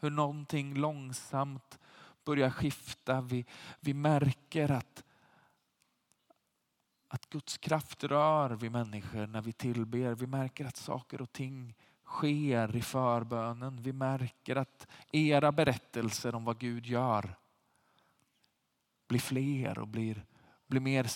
Hur 0.00 0.10
någonting 0.10 0.74
långsamt 0.74 1.78
börjar 2.24 2.50
skifta. 2.50 3.20
Vi, 3.20 3.46
vi 3.80 3.94
märker 3.94 4.70
att 4.70 5.04
att 7.16 7.30
Guds 7.30 7.58
kraft 7.58 8.04
rör 8.04 8.50
vid 8.50 8.72
människor 8.72 9.26
när 9.26 9.40
vi 9.40 9.52
tillber. 9.52 10.14
Vi 10.14 10.26
märker 10.26 10.64
att 10.64 10.76
saker 10.76 11.20
och 11.22 11.32
ting 11.32 11.74
sker 12.04 12.76
i 12.76 12.82
förbönen. 12.82 13.82
Vi 13.82 13.92
märker 13.92 14.56
att 14.56 14.86
era 15.12 15.52
berättelser 15.52 16.34
om 16.34 16.44
vad 16.44 16.58
Gud 16.58 16.86
gör 16.86 17.36
blir 19.08 19.20
fler 19.20 19.78
och 19.78 19.88
blir, 19.88 20.24
blir 20.66 20.80
mer 20.80 21.06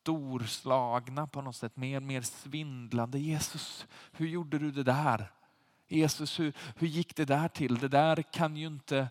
storslagna 0.00 1.26
på 1.26 1.42
något 1.42 1.56
sätt, 1.56 1.76
mer 1.76 2.00
mer 2.00 2.22
svindlande. 2.22 3.18
Jesus, 3.18 3.86
hur 4.12 4.26
gjorde 4.26 4.58
du 4.58 4.70
det 4.70 4.82
där? 4.82 5.32
Jesus, 5.88 6.40
hur, 6.40 6.52
hur 6.76 6.86
gick 6.86 7.16
det 7.16 7.24
där 7.24 7.48
till? 7.48 7.78
Det 7.78 7.88
där 7.88 8.22
kan 8.22 8.56
ju 8.56 8.66
inte 8.66 9.08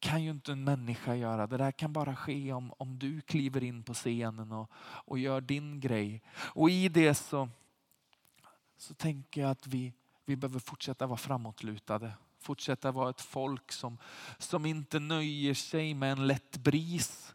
kan 0.00 0.22
ju 0.22 0.30
inte 0.30 0.52
en 0.52 0.64
människa 0.64 1.14
göra. 1.14 1.46
Det 1.46 1.56
där 1.56 1.72
kan 1.72 1.92
bara 1.92 2.16
ske 2.16 2.52
om, 2.52 2.72
om 2.76 2.98
du 2.98 3.20
kliver 3.20 3.64
in 3.64 3.82
på 3.82 3.94
scenen 3.94 4.52
och, 4.52 4.70
och 4.80 5.18
gör 5.18 5.40
din 5.40 5.80
grej. 5.80 6.22
Och 6.36 6.70
i 6.70 6.88
det 6.88 7.14
så, 7.14 7.48
så 8.76 8.94
tänker 8.94 9.40
jag 9.40 9.50
att 9.50 9.66
vi, 9.66 9.92
vi 10.24 10.36
behöver 10.36 10.58
fortsätta 10.58 11.06
vara 11.06 11.16
framåtlutade. 11.16 12.12
Fortsätta 12.38 12.92
vara 12.92 13.10
ett 13.10 13.20
folk 13.20 13.72
som, 13.72 13.98
som 14.38 14.66
inte 14.66 14.98
nöjer 14.98 15.54
sig 15.54 15.94
med 15.94 16.12
en 16.12 16.26
lätt 16.26 16.56
bris. 16.56 17.34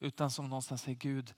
Utan 0.00 0.30
som 0.30 0.48
någonstans 0.48 0.82
säger 0.82 0.98
Gud, 0.98 1.34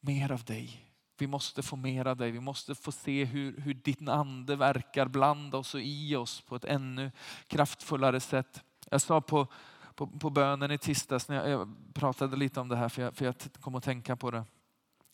mer 0.00 0.32
av 0.32 0.44
dig. 0.44 0.86
Vi 1.18 1.26
måste 1.26 1.62
få 1.62 1.76
mer 1.76 2.06
av 2.06 2.16
dig. 2.16 2.30
Vi 2.30 2.40
måste 2.40 2.74
få 2.74 2.92
se 2.92 3.24
hur, 3.24 3.60
hur 3.60 3.74
din 3.74 4.08
ande 4.08 4.56
verkar 4.56 5.06
bland 5.06 5.54
oss 5.54 5.74
och 5.74 5.80
i 5.80 6.16
oss 6.16 6.40
på 6.40 6.56
ett 6.56 6.64
ännu 6.64 7.12
kraftfullare 7.46 8.20
sätt. 8.20 8.64
Jag 8.90 9.00
sa 9.00 9.20
på, 9.20 9.46
på, 9.94 10.06
på 10.06 10.30
bönen 10.30 10.70
i 10.70 10.78
tisdags 10.78 11.28
när 11.28 11.36
jag, 11.36 11.48
jag, 11.48 11.74
pratade 11.94 12.36
lite 12.36 12.60
om 12.60 12.68
det 12.68 12.76
här 12.76 12.88
för 12.88 13.02
jag, 13.02 13.14
för 13.14 13.24
jag 13.24 13.34
kom 13.60 13.74
att 13.74 13.84
tänka 13.84 14.16
på 14.16 14.30
det. 14.30 14.44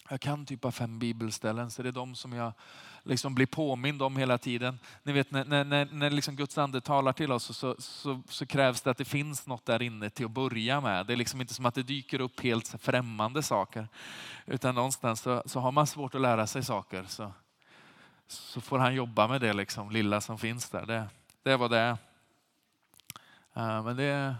Jag 0.08 0.20
kan 0.20 0.46
typ 0.46 0.64
av 0.64 0.70
fem 0.70 0.98
bibelställen 0.98 1.70
så 1.70 1.82
det 1.82 1.88
är 1.88 1.92
de 1.92 2.14
som 2.14 2.32
jag 2.32 2.52
liksom 3.02 3.34
blir 3.34 3.46
påmind 3.46 4.02
om 4.02 4.16
hela 4.16 4.38
tiden. 4.38 4.78
Ni 5.02 5.12
vet 5.12 5.30
när, 5.30 5.44
när, 5.44 5.64
när, 5.64 5.84
när 5.84 6.10
liksom 6.10 6.36
Guds 6.36 6.58
ande 6.58 6.80
talar 6.80 7.12
till 7.12 7.32
oss 7.32 7.56
så, 7.56 7.76
så, 7.78 8.22
så, 8.28 8.46
krävs 8.46 8.80
det 8.80 8.90
att 8.90 8.98
det 8.98 9.04
finns 9.04 9.46
något 9.46 9.66
där 9.66 9.82
inne 9.82 10.10
till 10.10 10.24
att 10.24 10.30
börja 10.30 10.80
med. 10.80 11.06
Det 11.06 11.12
är 11.12 11.16
liksom 11.16 11.40
inte 11.40 11.54
som 11.54 11.66
att 11.66 11.74
det 11.74 11.82
dyker 11.82 12.20
upp 12.20 12.40
helt 12.40 12.74
främmande 12.82 13.42
saker. 13.42 13.88
Utan 14.46 14.74
någonstans 14.74 15.20
så, 15.20 15.42
så 15.46 15.60
har 15.60 15.72
man 15.72 15.86
svårt 15.86 16.14
att 16.14 16.20
lära 16.20 16.46
sig 16.46 16.64
saker 16.64 17.04
så, 17.08 17.32
så 18.26 18.60
får 18.60 18.78
han 18.78 18.94
jobba 18.94 19.28
med 19.28 19.40
det 19.40 19.52
liksom, 19.52 19.90
lilla 19.90 20.20
som 20.20 20.38
finns 20.38 20.70
där. 20.70 20.86
Det, 20.86 21.08
det 21.42 21.52
är 21.52 21.56
vad 21.56 21.70
det 21.70 21.78
är. 21.78 21.96
Eh, 23.56 23.82
men 23.82 23.96
det 23.96 24.36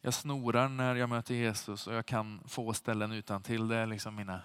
jag 0.00 0.14
snorar 0.14 0.68
när 0.68 0.94
jag 0.94 1.08
möter 1.08 1.34
Jesus 1.34 1.86
och 1.86 1.94
jag 1.94 2.06
kan 2.06 2.40
få 2.46 2.72
ställen 2.72 3.12
utan 3.12 3.42
till. 3.42 3.68
Det 3.68 3.76
är 3.76 3.86
liksom 3.86 4.14
mina 4.14 4.42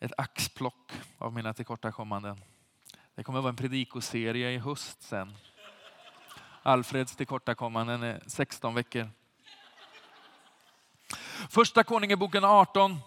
ett 0.00 0.12
axplock 0.16 0.92
av 1.18 1.32
mina 1.32 1.54
tillkortakommanden. 1.54 2.40
Det 3.14 3.24
kommer 3.24 3.38
att 3.38 3.42
vara 3.42 3.50
en 3.50 3.56
predikoserie 3.56 4.50
i 4.50 4.58
höst 4.58 5.02
sen. 5.02 5.34
Alfreds 6.62 7.16
tillkortakommanden 7.16 8.02
är 8.02 8.22
16 8.26 8.74
veckor. 8.74 9.10
Första 11.48 11.84
Konungeboken 11.84 12.44
18 12.44 12.98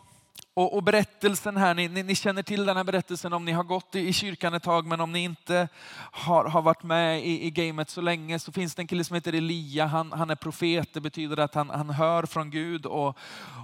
och, 0.59 0.75
och, 0.75 0.83
berättelsen 0.83 1.57
här, 1.57 1.73
ni, 1.73 1.87
ni, 1.87 2.03
ni, 2.03 2.15
känner 2.15 2.43
till 2.43 2.65
den 2.65 2.77
här 2.77 2.83
berättelsen 2.83 3.33
om 3.33 3.45
ni 3.45 3.51
har 3.51 3.63
gått 3.63 3.95
i, 3.95 4.07
i 4.07 4.13
kyrkan 4.13 4.53
ett 4.53 4.63
tag, 4.63 4.85
men 4.85 5.01
om 5.01 5.11
ni 5.11 5.19
inte 5.19 5.67
har, 6.11 6.45
har 6.45 6.61
varit 6.61 6.83
med 6.83 7.25
i, 7.25 7.45
i 7.45 7.51
gamet 7.51 7.89
så 7.89 8.01
länge 8.01 8.39
så 8.39 8.51
finns 8.51 8.75
det 8.75 8.81
en 8.81 8.87
kille 8.87 9.03
som 9.03 9.15
heter 9.15 9.33
Elia. 9.33 9.85
Han, 9.85 10.11
han 10.11 10.29
är 10.29 10.35
profet, 10.35 10.93
det 10.93 11.01
betyder 11.01 11.37
att 11.37 11.55
han, 11.55 11.69
han 11.69 11.89
hör 11.89 12.25
från 12.25 12.49
Gud. 12.49 12.85
Och, 12.85 13.17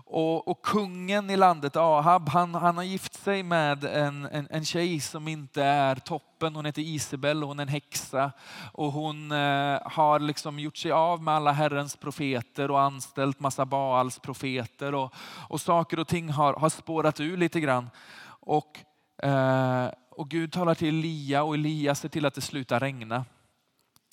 och, 0.07 0.47
och 0.47 0.61
kungen 0.61 1.29
i 1.29 1.37
landet, 1.37 1.75
Ahab, 1.75 2.29
han, 2.29 2.55
han 2.55 2.77
har 2.77 2.83
gift 2.83 3.13
sig 3.13 3.43
med 3.43 3.83
en, 3.83 4.25
en, 4.25 4.47
en 4.51 4.65
tjej 4.65 4.99
som 4.99 5.27
inte 5.27 5.63
är 5.63 5.95
toppen. 5.95 6.55
Hon 6.55 6.65
heter 6.65 6.81
Isabel 6.81 7.43
och 7.43 7.47
hon 7.47 7.59
är 7.59 7.63
en 7.63 7.69
häxa. 7.69 8.31
Och 8.71 8.91
hon 8.91 9.31
eh, 9.31 9.79
har 9.85 10.19
liksom 10.19 10.59
gjort 10.59 10.77
sig 10.77 10.91
av 10.91 11.23
med 11.23 11.33
alla 11.33 11.51
Herrens 11.51 11.95
profeter 11.95 12.71
och 12.71 12.81
anställt 12.81 13.39
massa 13.39 13.65
Baals 13.65 14.19
profeter. 14.19 14.95
Och, 14.95 15.13
och 15.49 15.61
saker 15.61 15.99
och 15.99 16.07
ting 16.07 16.29
har, 16.29 16.53
har 16.53 16.69
spårat 16.85 17.19
ur 17.19 17.37
lite 17.37 17.59
grann. 17.59 17.89
Och, 18.27 18.79
eh, 19.23 19.89
och 20.09 20.29
Gud 20.29 20.51
talar 20.51 20.75
till 20.75 20.87
Elia 20.87 21.43
och 21.43 21.53
Elia 21.53 21.95
ser 21.95 22.09
till 22.09 22.25
att 22.25 22.33
det 22.33 22.41
slutar 22.41 22.79
regna. 22.79 23.25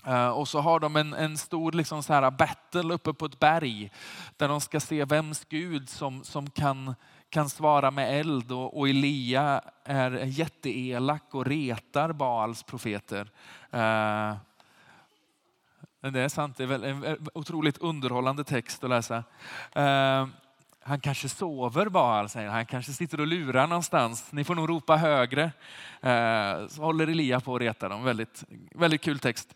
Eh, 0.07 0.29
och 0.29 0.49
så 0.49 0.61
har 0.61 0.81
de 0.81 0.97
en, 0.97 1.13
en 1.13 1.39
stor 1.39 1.73
liksom 1.73 2.03
så 2.03 2.13
här 2.13 2.31
battle 2.31 2.95
uppe 2.95 3.13
på 3.13 3.27
ett 3.27 3.39
berg 3.39 3.91
där 4.37 4.49
de 4.49 4.61
ska 4.61 4.81
se 4.81 5.05
vems 5.05 5.45
Gud 5.49 5.89
som, 5.89 6.25
som 6.25 6.51
kan, 6.51 6.95
kan 7.29 7.49
svara 7.51 7.91
med 7.91 8.21
eld. 8.21 8.53
Och, 8.53 8.79
och 8.79 8.89
Elia 8.89 9.63
är 9.85 10.11
jätteelak 10.11 11.35
och 11.35 11.47
retar 11.47 12.13
Baals 12.13 12.63
profeter. 12.63 13.31
Uh, 13.75 14.37
det 16.11 16.21
är 16.21 16.29
sant, 16.29 16.57
det 16.57 16.65
är 16.65 16.85
en 16.85 17.29
otroligt 17.35 17.79
underhållande 17.79 18.45
text 18.45 18.85
att 18.85 18.91
läsa. 18.91 19.25
Eh, 19.73 20.27
han 20.85 21.01
kanske 21.01 21.29
sover 21.29 21.89
Baal, 21.89 22.29
säger 22.29 22.47
han. 22.47 22.57
Han 22.57 22.67
kanske 22.67 22.93
sitter 22.93 23.21
och 23.21 23.27
lurar 23.27 23.67
någonstans. 23.67 24.33
Ni 24.33 24.45
får 24.45 24.55
nog 24.55 24.69
ropa 24.69 24.97
högre. 24.97 25.43
Eh, 26.01 26.67
så 26.69 26.83
håller 26.83 27.07
Elia 27.07 27.41
på 27.41 27.55
att 27.55 27.61
reta 27.61 27.89
dem. 27.89 28.05
Väldigt, 28.05 28.45
väldigt 28.75 29.01
kul 29.01 29.19
text. 29.19 29.55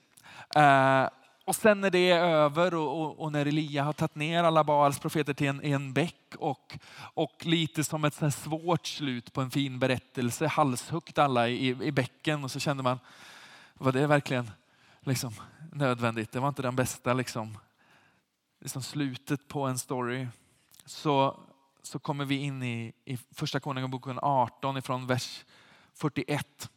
Eh, 0.57 1.09
och 1.45 1.57
sen 1.57 1.81
när 1.81 1.91
det 1.91 2.11
är 2.11 2.21
över 2.21 2.75
och, 2.75 3.03
och, 3.03 3.19
och, 3.19 3.33
när 3.33 3.47
Elia 3.47 3.83
har 3.83 3.93
tagit 3.93 4.15
ner 4.15 4.45
alla 4.45 4.65
Baals 4.65 4.99
profeter 4.99 5.35
till 5.35 5.47
en, 5.47 5.65
en 5.65 5.93
bäck 5.93 6.35
och, 6.39 6.79
och 7.15 7.47
lite 7.47 7.85
som 7.85 8.05
ett 8.05 8.15
så 8.15 8.31
svårt 8.31 8.87
slut 8.87 9.33
på 9.33 9.41
en 9.41 9.51
fin 9.51 9.79
berättelse, 9.79 10.47
halshuggt 10.47 11.19
alla 11.19 11.49
i, 11.49 11.69
i 11.69 11.93
bäcken 11.93 12.45
och 12.45 12.51
så 12.51 12.61
kände 12.61 12.83
man, 12.83 12.99
var 13.75 13.93
det 13.93 14.07
verkligen 14.07 14.51
liksom, 15.01 15.35
nödvändigt? 15.73 16.33
Det 16.33 16.41
var 16.41 16.49
inte 16.49 16.63
den 16.63 16.77
bästa 16.77 17.13
liksom, 17.13 17.59
liksom 18.61 18.83
slutet 18.83 19.49
på 19.49 19.63
en 19.67 19.79
story. 19.79 20.27
Så, 20.87 21.41
så 21.83 21.99
kommer 21.99 22.25
vi 22.25 22.37
in 22.37 22.63
i, 22.63 22.93
i 23.05 23.17
första 23.17 23.61
Konungaboken 23.61 24.19
18 24.23 24.77
ifrån 24.77 25.07
vers 25.07 25.45
41. 25.95 26.71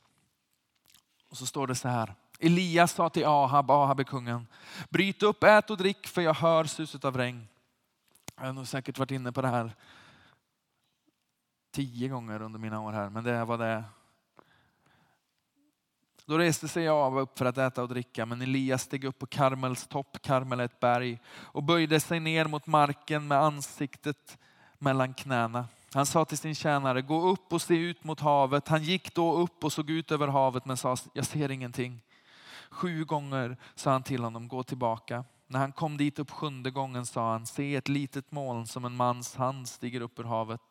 Och 1.30 1.38
så 1.38 1.46
står 1.46 1.68
det 1.68 1.76
så 1.76 1.88
här. 1.88 2.16
Elias 2.40 2.92
sa 2.92 3.10
till 3.10 3.26
Ahab, 3.26 3.72
Ahab 3.72 4.00
är 4.00 4.04
kungen, 4.04 4.48
bryt 4.90 5.24
upp, 5.24 5.44
ät 5.44 5.70
och 5.70 5.78
drick 5.78 6.08
för 6.08 6.22
jag 6.22 6.34
hör 6.34 6.64
suset 6.64 7.06
av 7.06 7.18
regn. 7.18 7.48
Jag 8.36 8.46
har 8.46 8.54
nog 8.54 8.68
säkert 8.68 8.98
varit 8.98 9.12
inne 9.12 9.32
på 9.32 9.42
det 9.42 9.48
här 9.48 9.76
tio 11.72 12.08
gånger 12.08 12.42
under 12.42 12.60
mina 12.60 12.82
år 12.82 12.92
här, 12.92 13.10
men 13.10 13.24
det 13.24 13.46
var 13.46 13.58
det 13.58 13.84
då 16.30 16.38
reste 16.38 16.68
sig 16.68 16.90
Ava 16.90 17.22
upp 17.22 17.38
för 17.38 17.46
att 17.46 17.58
äta 17.58 17.82
och 17.82 17.90
dricka, 17.90 18.26
men 18.26 18.42
Elias 18.42 18.82
steg 18.82 19.04
upp 19.04 19.20
på 19.20 19.26
Karmels 19.26 19.88
topp, 19.88 20.18
Karmel 20.22 20.60
är 20.60 20.64
ett 20.64 20.80
berg, 20.80 21.20
och 21.30 21.64
böjde 21.64 22.00
sig 22.00 22.20
ner 22.20 22.46
mot 22.46 22.68
marken 22.68 23.28
med 23.28 23.38
ansiktet 23.38 24.38
mellan 24.78 25.14
knäna. 25.14 25.68
Han 25.94 26.06
sa 26.06 26.26
till 26.26 26.38
sin 26.38 26.56
tjänare, 26.56 27.02
gå 27.02 27.30
upp 27.30 27.54
och 27.54 27.62
se 27.62 27.74
ut 27.78 28.04
mot 28.04 28.20
havet. 28.20 28.68
Han 28.68 28.84
gick 28.84 29.16
då 29.16 29.34
upp 29.38 29.64
och 29.64 29.74
såg 29.74 29.90
ut 29.90 30.12
över 30.12 30.28
havet 30.28 30.66
men 30.66 30.78
sa, 30.78 30.98
jag 31.14 31.26
ser 31.26 31.52
ingenting. 31.52 32.02
Sju 32.70 33.06
gånger 33.06 33.58
sa 33.76 33.92
han 33.92 34.04
till 34.04 34.24
honom, 34.24 34.48
gå 34.48 34.64
tillbaka. 34.64 35.24
När 35.48 35.60
han 35.60 35.72
kom 35.72 35.98
dit 35.98 36.20
upp 36.20 36.32
sjunde 36.32 36.72
gången 36.72 37.06
sa 37.06 37.32
han, 37.32 37.46
se 37.46 37.76
ett 37.76 37.88
litet 37.88 38.32
moln 38.32 38.68
som 38.68 38.86
en 38.86 38.96
mans 38.96 39.36
hand 39.36 39.68
stiger 39.68 40.02
upp 40.02 40.20
ur 40.20 40.24
havet. 40.24 40.62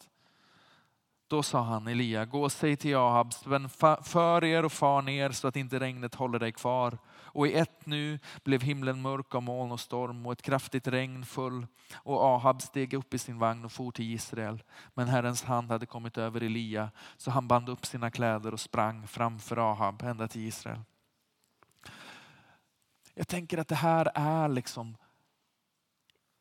Då 1.28 1.42
sa 1.42 1.62
han 1.62 1.86
Elia, 1.86 2.24
gå 2.24 2.42
och 2.42 2.52
säg 2.52 2.76
till 2.76 2.96
Ahab, 2.96 3.32
spänn 3.32 3.68
för 4.02 4.44
er 4.44 4.64
och 4.64 4.72
far 4.72 5.02
ner 5.02 5.30
så 5.30 5.48
att 5.48 5.56
inte 5.56 5.80
regnet 5.80 6.14
håller 6.14 6.38
dig 6.38 6.52
kvar. 6.52 6.98
Och 7.08 7.46
i 7.46 7.54
ett 7.54 7.86
nu 7.86 8.18
blev 8.44 8.62
himlen 8.62 9.02
mörk 9.02 9.34
av 9.34 9.42
moln 9.42 9.72
och 9.72 9.80
storm 9.80 10.26
och 10.26 10.32
ett 10.32 10.42
kraftigt 10.42 10.88
regn 10.88 11.24
föll 11.24 11.66
och 11.94 12.24
Ahab 12.24 12.62
steg 12.62 12.94
upp 12.94 13.14
i 13.14 13.18
sin 13.18 13.38
vagn 13.38 13.64
och 13.64 13.72
for 13.72 13.90
till 13.90 14.12
Israel. 14.12 14.62
Men 14.94 15.08
Herrens 15.08 15.44
hand 15.44 15.70
hade 15.70 15.86
kommit 15.86 16.18
över 16.18 16.40
Elia 16.40 16.90
så 17.16 17.30
han 17.30 17.48
band 17.48 17.68
upp 17.68 17.86
sina 17.86 18.10
kläder 18.10 18.52
och 18.52 18.60
sprang 18.60 19.06
framför 19.06 19.70
Ahab 19.72 20.02
ända 20.02 20.28
till 20.28 20.48
Israel. 20.48 20.80
Jag 23.14 23.28
tänker 23.28 23.58
att 23.58 23.68
det 23.68 23.74
här 23.74 24.10
är 24.14 24.48
liksom 24.48 24.96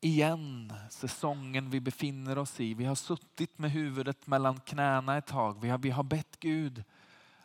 igen 0.01 0.73
säsongen 0.89 1.69
vi 1.69 1.79
befinner 1.79 2.37
oss 2.37 2.59
i. 2.59 2.73
Vi 2.73 2.85
har 2.85 2.95
suttit 2.95 3.57
med 3.57 3.71
huvudet 3.71 4.27
mellan 4.27 4.59
knäna 4.59 5.17
ett 5.17 5.25
tag. 5.25 5.61
Vi 5.61 5.69
har, 5.69 5.77
vi 5.77 5.89
har 5.89 6.03
bett 6.03 6.39
Gud, 6.39 6.83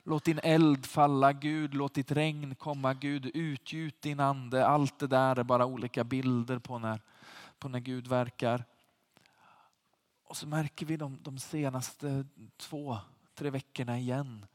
låt 0.03 0.25
din 0.25 0.41
eld 0.43 0.87
falla 0.87 1.33
Gud, 1.33 1.75
låt 1.75 1.95
ditt 1.95 2.13
regn 2.13 2.55
komma 2.55 2.95
Gud, 2.95 3.31
utgjut 3.35 4.03
din 4.03 4.21
ande. 4.21 4.67
Allt 4.67 4.99
det 4.99 5.07
där 5.07 5.39
är 5.39 5.45
bara 5.45 5.67
olika 5.67 6.05
bilder 6.05 6.59
på 6.59 6.79
när, 6.79 7.01
på 7.59 7.69
när 7.69 7.81
Gud 7.81 8.07
verkar. 8.07 8.65
Och 10.25 10.37
så 10.37 10.47
märker 10.47 10.87
vi 10.87 10.97
de, 10.97 11.19
de 11.23 11.39
senaste 11.39 12.27
två, 12.57 12.99
tre 13.35 13.51
veckorna 13.51 13.99
igen 13.99 14.47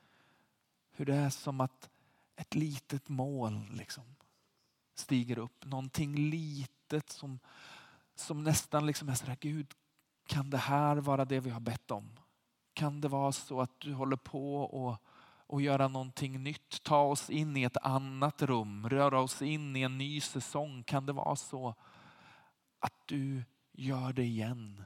hur 0.91 1.05
det 1.05 1.15
är 1.15 1.29
som 1.29 1.61
att 1.61 1.89
ett 2.35 2.55
litet 2.55 3.09
mål 3.09 3.61
liksom 3.73 4.03
stiger 4.95 5.39
upp. 5.39 5.65
Någonting 5.65 6.15
litet 6.29 7.09
som 7.09 7.39
som 8.19 8.43
nästan 8.43 8.85
liksom 8.85 9.09
är 9.09 9.13
sådär, 9.13 9.37
Gud, 9.39 9.73
kan 10.27 10.49
det 10.49 10.57
här 10.57 10.95
vara 10.95 11.25
det 11.25 11.39
vi 11.39 11.49
har 11.49 11.59
bett 11.59 11.91
om? 11.91 12.19
Kan 12.73 13.01
det 13.01 13.07
vara 13.07 13.31
så 13.31 13.61
att 13.61 13.79
du 13.79 13.93
håller 13.93 14.17
på 14.17 14.55
och, 14.63 14.97
och 15.47 15.61
göra 15.61 15.87
någonting 15.87 16.43
nytt? 16.43 16.83
Ta 16.83 17.01
oss 17.01 17.29
in 17.29 17.57
i 17.57 17.63
ett 17.63 17.77
annat 17.77 18.41
rum, 18.41 18.89
röra 18.89 19.19
oss 19.19 19.41
in 19.41 19.75
i 19.75 19.81
en 19.81 19.97
ny 19.97 20.21
säsong. 20.21 20.83
Kan 20.83 21.05
det 21.05 21.13
vara 21.13 21.35
så 21.35 21.75
att 22.79 23.07
du 23.07 23.43
gör 23.73 24.13
det 24.13 24.23
igen? 24.23 24.83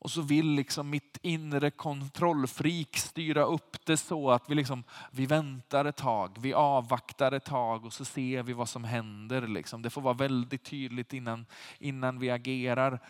Och 0.00 0.10
så 0.10 0.22
vill 0.22 0.50
liksom 0.50 0.90
mitt 0.90 1.18
inre 1.22 1.70
kontrollfrik 1.70 2.96
styra 2.96 3.44
upp 3.44 3.86
det 3.86 3.96
så 3.96 4.30
att 4.30 4.50
vi, 4.50 4.54
liksom, 4.54 4.84
vi 5.10 5.26
väntar 5.26 5.84
ett 5.84 5.96
tag, 5.96 6.36
vi 6.40 6.54
avvaktar 6.54 7.32
ett 7.32 7.44
tag 7.44 7.84
och 7.84 7.92
så 7.92 8.04
ser 8.04 8.42
vi 8.42 8.52
vad 8.52 8.68
som 8.68 8.84
händer. 8.84 9.46
Liksom. 9.46 9.82
Det 9.82 9.90
får 9.90 10.00
vara 10.00 10.14
väldigt 10.14 10.64
tydligt 10.64 11.12
innan, 11.12 11.46
innan 11.78 12.18
vi 12.18 12.30
agerar. 12.30 13.00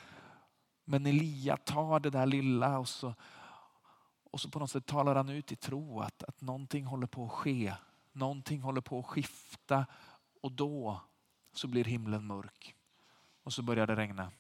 Men 0.84 1.07
Elia 1.07 1.57
tar 1.57 2.01
det 2.01 2.11
där 2.11 2.26
lilla 2.26 2.78
och 2.78 2.89
så, 2.89 3.14
och 4.30 4.41
så 4.41 4.51
på 4.51 4.59
något 4.59 4.70
sätt 4.70 4.86
talar 4.86 5.14
han 5.14 5.28
ut 5.28 5.53
i 5.53 5.57
tro 5.57 6.01
att, 6.01 6.22
att 6.22 6.41
någonting 6.41 6.84
håller 6.84 7.07
på 7.07 7.24
att 7.24 7.32
ske. 7.32 7.74
Någonting 8.12 8.61
håller 8.61 8.80
på 8.80 8.99
att 8.99 9.07
skifta 9.07 9.86
och 10.43 10.53
då 10.53 11.01
så 11.53 11.68
blir 11.68 11.84
himlen 11.84 12.26
mörk 12.26 12.74
och 13.43 13.53
så 13.53 13.62
börjar 13.62 13.86
det 13.86 13.97
regna 13.97 14.30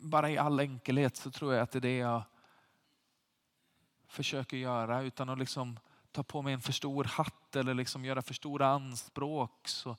bara 0.00 0.30
i 0.30 0.38
all 0.38 0.60
enkelhet 0.60 1.16
så 1.16 1.30
tror 1.30 1.54
jag 1.54 1.62
att 1.62 1.70
det 1.70 1.78
är 1.78 1.80
det 1.80 1.96
jag 1.96 2.22
försöker 4.06 4.56
göra 4.56 5.02
utan 5.02 5.28
att 5.28 5.38
liksom 5.38 5.78
ta 6.12 6.22
på 6.22 6.42
mig 6.42 6.52
en 6.52 6.60
för 6.60 6.72
stor 6.72 7.04
hatt 7.04 7.56
eller 7.56 7.74
liksom 7.74 8.04
göra 8.04 8.22
för 8.22 8.34
stora 8.34 8.66
anspråk 8.68 9.68
så, 9.68 9.96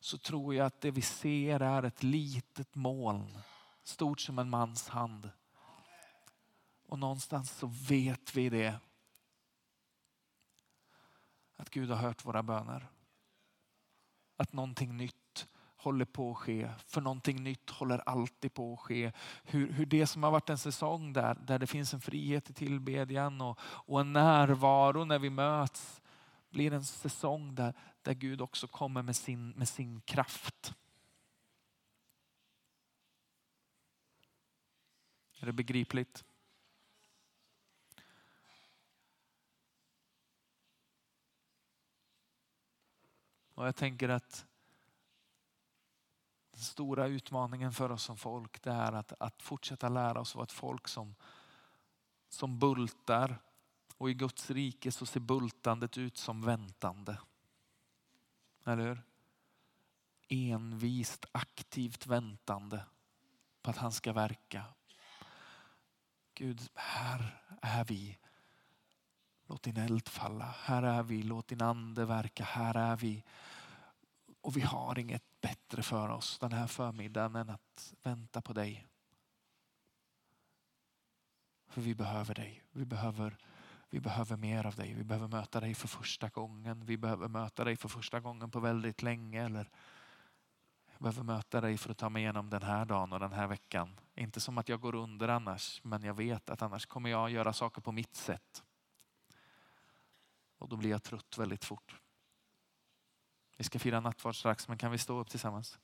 så 0.00 0.18
tror 0.18 0.54
jag 0.54 0.66
att 0.66 0.80
det 0.80 0.90
vi 0.90 1.02
ser 1.02 1.60
är 1.60 1.82
ett 1.82 2.02
litet 2.02 2.74
moln, 2.74 3.38
stort 3.82 4.20
som 4.20 4.38
en 4.38 4.50
mans 4.50 4.88
hand. 4.88 5.30
Och 6.86 6.98
någonstans 6.98 7.50
så 7.50 7.66
vet 7.66 8.36
vi 8.36 8.48
det. 8.48 8.80
Att 11.56 11.70
Gud 11.70 11.90
har 11.90 11.96
hört 11.96 12.24
våra 12.24 12.42
böner. 12.42 12.88
Att 14.36 14.52
någonting 14.52 14.96
nytt 14.96 15.19
håller 15.80 16.04
på 16.04 16.30
att 16.30 16.36
ske. 16.36 16.70
För 16.86 17.00
någonting 17.00 17.42
nytt 17.42 17.70
håller 17.70 17.98
alltid 17.98 18.54
på 18.54 18.72
att 18.72 18.80
ske. 18.80 19.12
Hur, 19.44 19.72
hur 19.72 19.86
det 19.86 20.06
som 20.06 20.22
har 20.22 20.30
varit 20.30 20.50
en 20.50 20.58
säsong 20.58 21.12
där, 21.12 21.34
där 21.34 21.58
det 21.58 21.66
finns 21.66 21.94
en 21.94 22.00
frihet 22.00 22.50
i 22.50 22.52
tillbedjan 22.52 23.40
och, 23.40 23.58
och 23.62 24.00
en 24.00 24.12
närvaro 24.12 25.04
när 25.04 25.18
vi 25.18 25.30
möts 25.30 26.02
blir 26.50 26.72
en 26.72 26.84
säsong 26.84 27.54
där, 27.54 27.74
där 28.02 28.14
Gud 28.14 28.40
också 28.40 28.66
kommer 28.66 29.02
med 29.02 29.16
sin, 29.16 29.50
med 29.50 29.68
sin 29.68 30.00
kraft. 30.00 30.74
Är 35.40 35.46
det 35.46 35.52
begripligt? 35.52 36.24
Och 43.54 43.66
jag 43.66 43.76
tänker 43.76 44.08
att 44.08 44.46
den 46.60 46.64
stora 46.64 47.06
utmaningen 47.06 47.72
för 47.72 47.92
oss 47.92 48.02
som 48.02 48.16
folk 48.16 48.62
det 48.62 48.70
är 48.70 48.92
att, 48.92 49.12
att 49.18 49.42
fortsätta 49.42 49.88
lära 49.88 50.20
oss 50.20 50.34
vara 50.34 50.44
ett 50.44 50.52
folk 50.52 50.88
som, 50.88 51.14
som 52.28 52.58
bultar. 52.58 53.38
Och 53.96 54.10
i 54.10 54.14
Guds 54.14 54.50
rike 54.50 54.92
så 54.92 55.06
ser 55.06 55.20
bultandet 55.20 55.98
ut 55.98 56.16
som 56.16 56.42
väntande. 56.42 57.18
Eller 58.64 58.88
hur? 58.88 59.02
Envist, 60.28 61.26
aktivt 61.32 62.06
väntande 62.06 62.84
på 63.62 63.70
att 63.70 63.76
han 63.76 63.92
ska 63.92 64.12
verka. 64.12 64.64
Gud, 66.34 66.68
här 66.74 67.42
är 67.60 67.84
vi. 67.84 68.18
Låt 69.46 69.62
din 69.62 69.76
eld 69.76 70.08
falla. 70.08 70.54
Här 70.58 70.82
är 70.82 71.02
vi. 71.02 71.22
Låt 71.22 71.48
din 71.48 71.62
ande 71.62 72.04
verka. 72.04 72.44
Här 72.44 72.74
är 72.74 72.96
vi. 72.96 73.24
Och 74.40 74.56
vi 74.56 74.60
har 74.60 74.98
inget 74.98 75.40
bättre 75.40 75.82
för 75.82 76.08
oss 76.08 76.38
den 76.38 76.52
här 76.52 76.66
förmiddagen 76.66 77.36
än 77.36 77.50
att 77.50 77.94
vänta 78.02 78.42
på 78.42 78.52
dig. 78.52 78.86
För 81.68 81.80
vi 81.80 81.94
behöver 81.94 82.34
dig. 82.34 82.62
Vi 82.70 82.84
behöver, 82.84 83.38
vi 83.90 84.00
behöver 84.00 84.36
mer 84.36 84.66
av 84.66 84.74
dig. 84.74 84.94
Vi 84.94 85.04
behöver 85.04 85.28
möta 85.28 85.60
dig 85.60 85.74
för 85.74 85.88
första 85.88 86.28
gången. 86.28 86.86
Vi 86.86 86.96
behöver 86.96 87.28
möta 87.28 87.64
dig 87.64 87.76
för 87.76 87.88
första 87.88 88.20
gången 88.20 88.50
på 88.50 88.60
väldigt 88.60 89.02
länge. 89.02 89.44
Eller 89.44 89.70
jag 90.86 91.02
behöver 91.02 91.22
möta 91.22 91.60
dig 91.60 91.78
för 91.78 91.90
att 91.90 91.98
ta 91.98 92.08
mig 92.08 92.22
igenom 92.22 92.50
den 92.50 92.62
här 92.62 92.84
dagen 92.84 93.12
och 93.12 93.20
den 93.20 93.32
här 93.32 93.46
veckan. 93.46 94.00
Inte 94.14 94.40
som 94.40 94.58
att 94.58 94.68
jag 94.68 94.80
går 94.80 94.94
under 94.94 95.28
annars, 95.28 95.80
men 95.84 96.02
jag 96.02 96.14
vet 96.14 96.50
att 96.50 96.62
annars 96.62 96.86
kommer 96.86 97.10
jag 97.10 97.30
göra 97.30 97.52
saker 97.52 97.80
på 97.80 97.92
mitt 97.92 98.16
sätt. 98.16 98.64
Och 100.58 100.68
då 100.68 100.76
blir 100.76 100.90
jag 100.90 101.02
trött 101.02 101.38
väldigt 101.38 101.64
fort. 101.64 102.00
Vi 103.60 103.64
ska 103.64 103.78
fira 103.78 104.00
nattvard 104.00 104.36
strax, 104.36 104.68
men 104.68 104.78
kan 104.78 104.90
vi 104.90 104.98
stå 104.98 105.18
upp 105.18 105.30
tillsammans? 105.30 105.78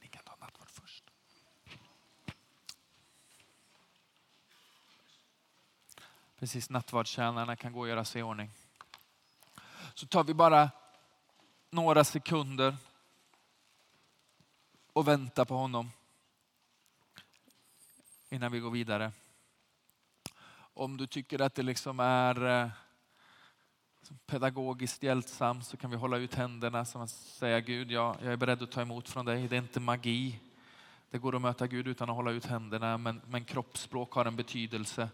Ni 0.00 0.08
kan 0.08 0.24
ta 0.24 0.36
nattvard 0.40 0.70
först. 0.70 1.10
Precis, 6.38 6.70
nattvardstjänarna 6.70 7.56
kan 7.56 7.72
gå 7.72 7.80
och 7.80 7.88
göra 7.88 8.04
sig 8.04 8.20
i 8.20 8.22
ordning. 8.22 8.50
Så 9.94 10.06
tar 10.06 10.24
vi 10.24 10.34
bara 10.34 10.70
några 11.70 12.04
sekunder 12.04 12.76
och 14.92 15.08
väntar 15.08 15.44
på 15.44 15.56
honom 15.56 15.92
innan 18.28 18.52
vi 18.52 18.60
går 18.60 18.70
vidare 18.70 19.12
om 20.74 20.96
du 20.96 21.06
tycker 21.06 21.42
att 21.42 21.54
det 21.54 21.62
liksom 21.62 22.00
är 22.00 22.62
eh, 22.62 22.68
pedagogiskt 24.26 25.02
hjälpsam 25.02 25.62
så 25.62 25.76
kan 25.76 25.90
vi 25.90 25.96
hålla 25.96 26.16
ut 26.16 26.34
händerna 26.34 26.84
som 26.84 27.02
att 27.02 27.10
säga 27.10 27.60
Gud, 27.60 27.90
jag, 27.90 28.16
jag 28.22 28.32
är 28.32 28.36
beredd 28.36 28.62
att 28.62 28.70
ta 28.70 28.82
emot 28.82 29.08
från 29.08 29.24
dig. 29.24 29.48
Det 29.48 29.56
är 29.56 29.60
inte 29.60 29.80
magi. 29.80 30.40
Det 31.10 31.18
går 31.18 31.36
att 31.36 31.42
möta 31.42 31.66
Gud 31.66 31.88
utan 31.88 32.10
att 32.10 32.16
hålla 32.16 32.30
ut 32.30 32.46
händerna, 32.46 32.98
men, 32.98 33.20
men 33.26 33.44
kroppsspråk 33.44 34.12
har 34.12 34.24
en 34.24 34.36
betydelse. 34.36 35.08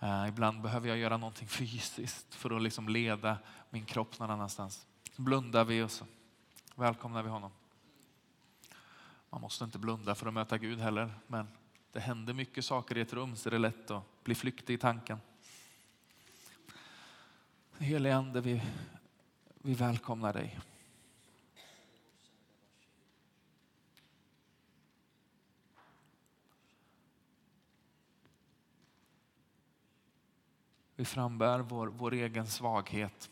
Eh, 0.00 0.28
ibland 0.28 0.62
behöver 0.62 0.88
jag 0.88 0.98
göra 0.98 1.16
någonting 1.16 1.48
fysiskt 1.58 2.34
för 2.34 2.56
att 2.56 2.62
liksom 2.62 2.88
leda 2.88 3.38
min 3.70 3.84
kropp 3.84 4.18
någon 4.18 4.30
annanstans. 4.30 4.86
Så 5.12 5.22
blundar 5.22 5.64
vi 5.64 5.82
och 5.82 5.90
så 5.90 6.04
välkomnar 6.74 7.22
vi 7.22 7.28
honom. 7.28 7.50
Man 9.30 9.40
måste 9.40 9.64
inte 9.64 9.78
blunda 9.78 10.14
för 10.14 10.26
att 10.26 10.34
möta 10.34 10.58
Gud 10.58 10.80
heller, 10.80 11.14
men 11.26 11.48
det 11.96 12.00
händer 12.00 12.34
mycket 12.34 12.64
saker 12.64 12.96
i 12.98 13.00
ett 13.00 13.12
rum 13.12 13.36
så 13.36 13.50
det 13.50 13.56
är 13.56 13.60
lätt 13.60 13.90
att 13.90 14.24
bli 14.24 14.34
flyktig 14.34 14.74
i 14.74 14.78
tanken. 14.78 15.18
Helige 17.78 18.16
Ande, 18.16 18.40
vi, 18.40 18.62
vi 19.62 19.74
välkomnar 19.74 20.32
dig. 20.32 20.58
Vi 30.96 31.04
frambär 31.04 31.58
vår, 31.58 31.86
vår 31.86 32.14
egen 32.14 32.46
svaghet. 32.46 33.30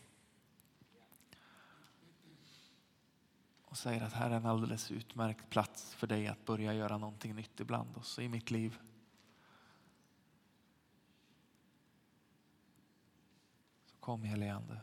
Och 3.75 3.79
säger 3.79 4.01
att 4.01 4.13
här 4.13 4.29
är 4.29 4.35
en 4.35 4.45
alldeles 4.45 4.91
utmärkt 4.91 5.49
plats 5.49 5.95
för 5.95 6.07
dig 6.07 6.27
att 6.27 6.45
börja 6.45 6.73
göra 6.73 6.97
någonting 6.97 7.35
nytt 7.35 7.59
ibland 7.59 7.97
oss 7.97 8.19
i 8.19 8.29
mitt 8.29 8.51
liv. 8.51 8.77
Så 13.85 13.95
kom 13.99 14.23
helige 14.23 14.53
Ande. 14.53 14.79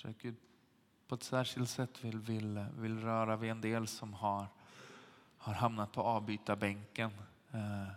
Så 0.00 0.08
att 0.08 0.18
Gud 0.18 0.36
på 1.06 1.14
ett 1.14 1.22
särskilt 1.22 1.70
sätt 1.70 2.04
vill, 2.04 2.18
vill, 2.18 2.66
vill 2.76 3.00
röra 3.00 3.36
vid 3.36 3.50
en 3.50 3.60
del 3.60 3.86
som 3.86 4.14
har, 4.14 4.46
har 5.38 5.54
hamnat 5.54 5.92
på 5.92 6.02
avbytarbänken 6.02 7.10
eh, 7.50 7.88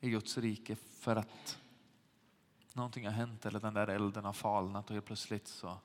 i 0.00 0.10
Guds 0.10 0.38
rike 0.38 0.76
för 0.76 1.16
att 1.16 1.58
någonting 2.72 3.04
har 3.04 3.12
hänt 3.12 3.46
eller 3.46 3.60
den 3.60 3.74
där 3.74 3.88
elden 3.88 4.24
har 4.24 4.32
falnat 4.32 4.90
och 4.90 4.94
helt 4.94 5.06
plötsligt 5.06 5.48
så, 5.48 5.78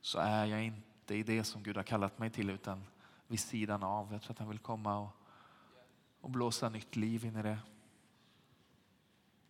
så 0.00 0.18
är 0.18 0.44
jag 0.44 0.64
inte 0.64 1.14
i 1.14 1.22
det 1.22 1.44
som 1.44 1.62
Gud 1.62 1.76
har 1.76 1.84
kallat 1.84 2.18
mig 2.18 2.30
till 2.30 2.50
utan 2.50 2.84
vid 3.26 3.40
sidan 3.40 3.82
av. 3.82 4.12
Jag 4.12 4.22
tror 4.22 4.32
att 4.32 4.38
han 4.38 4.48
vill 4.48 4.58
komma 4.58 4.98
och, 4.98 5.16
och 6.20 6.30
blåsa 6.30 6.68
nytt 6.68 6.96
liv 6.96 7.24
in 7.24 7.36
i 7.36 7.42
det. 7.42 7.58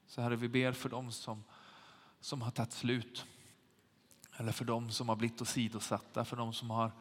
Så 0.06 0.20
Herre, 0.20 0.36
vi 0.36 0.48
ber 0.48 0.72
för 0.72 0.88
dem 0.88 1.12
som, 1.12 1.44
som 2.20 2.42
har 2.42 2.50
tagit 2.50 2.72
slut. 2.72 3.26
Eller 4.36 4.52
för 4.52 4.64
de 4.64 4.90
som 4.90 5.08
har 5.08 5.16
blivit 5.16 5.42
åsidosatta, 5.42 6.24
för 6.24 6.36
de 6.36 6.52
som 6.52 6.70
har 6.70 6.92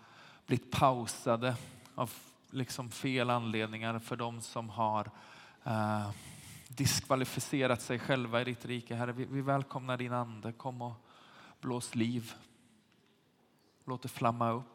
blivit 0.45 0.71
pausade 0.71 1.55
av 1.95 2.11
liksom 2.49 2.91
fel 2.91 3.29
anledningar, 3.29 3.99
för 3.99 4.15
de 4.15 4.41
som 4.41 4.69
har 4.69 5.11
eh, 5.63 6.09
diskvalificerat 6.67 7.81
sig 7.81 7.99
själva 7.99 8.41
i 8.41 8.43
ditt 8.43 8.65
rike. 8.65 8.95
Herre, 8.95 9.11
vi, 9.11 9.25
vi 9.25 9.41
välkomnar 9.41 9.97
din 9.97 10.13
ande. 10.13 10.51
Kom 10.51 10.81
och 10.81 10.93
blås 11.61 11.95
liv. 11.95 12.33
Låt 13.85 14.01
det 14.01 14.09
flamma 14.09 14.51
upp. 14.51 14.74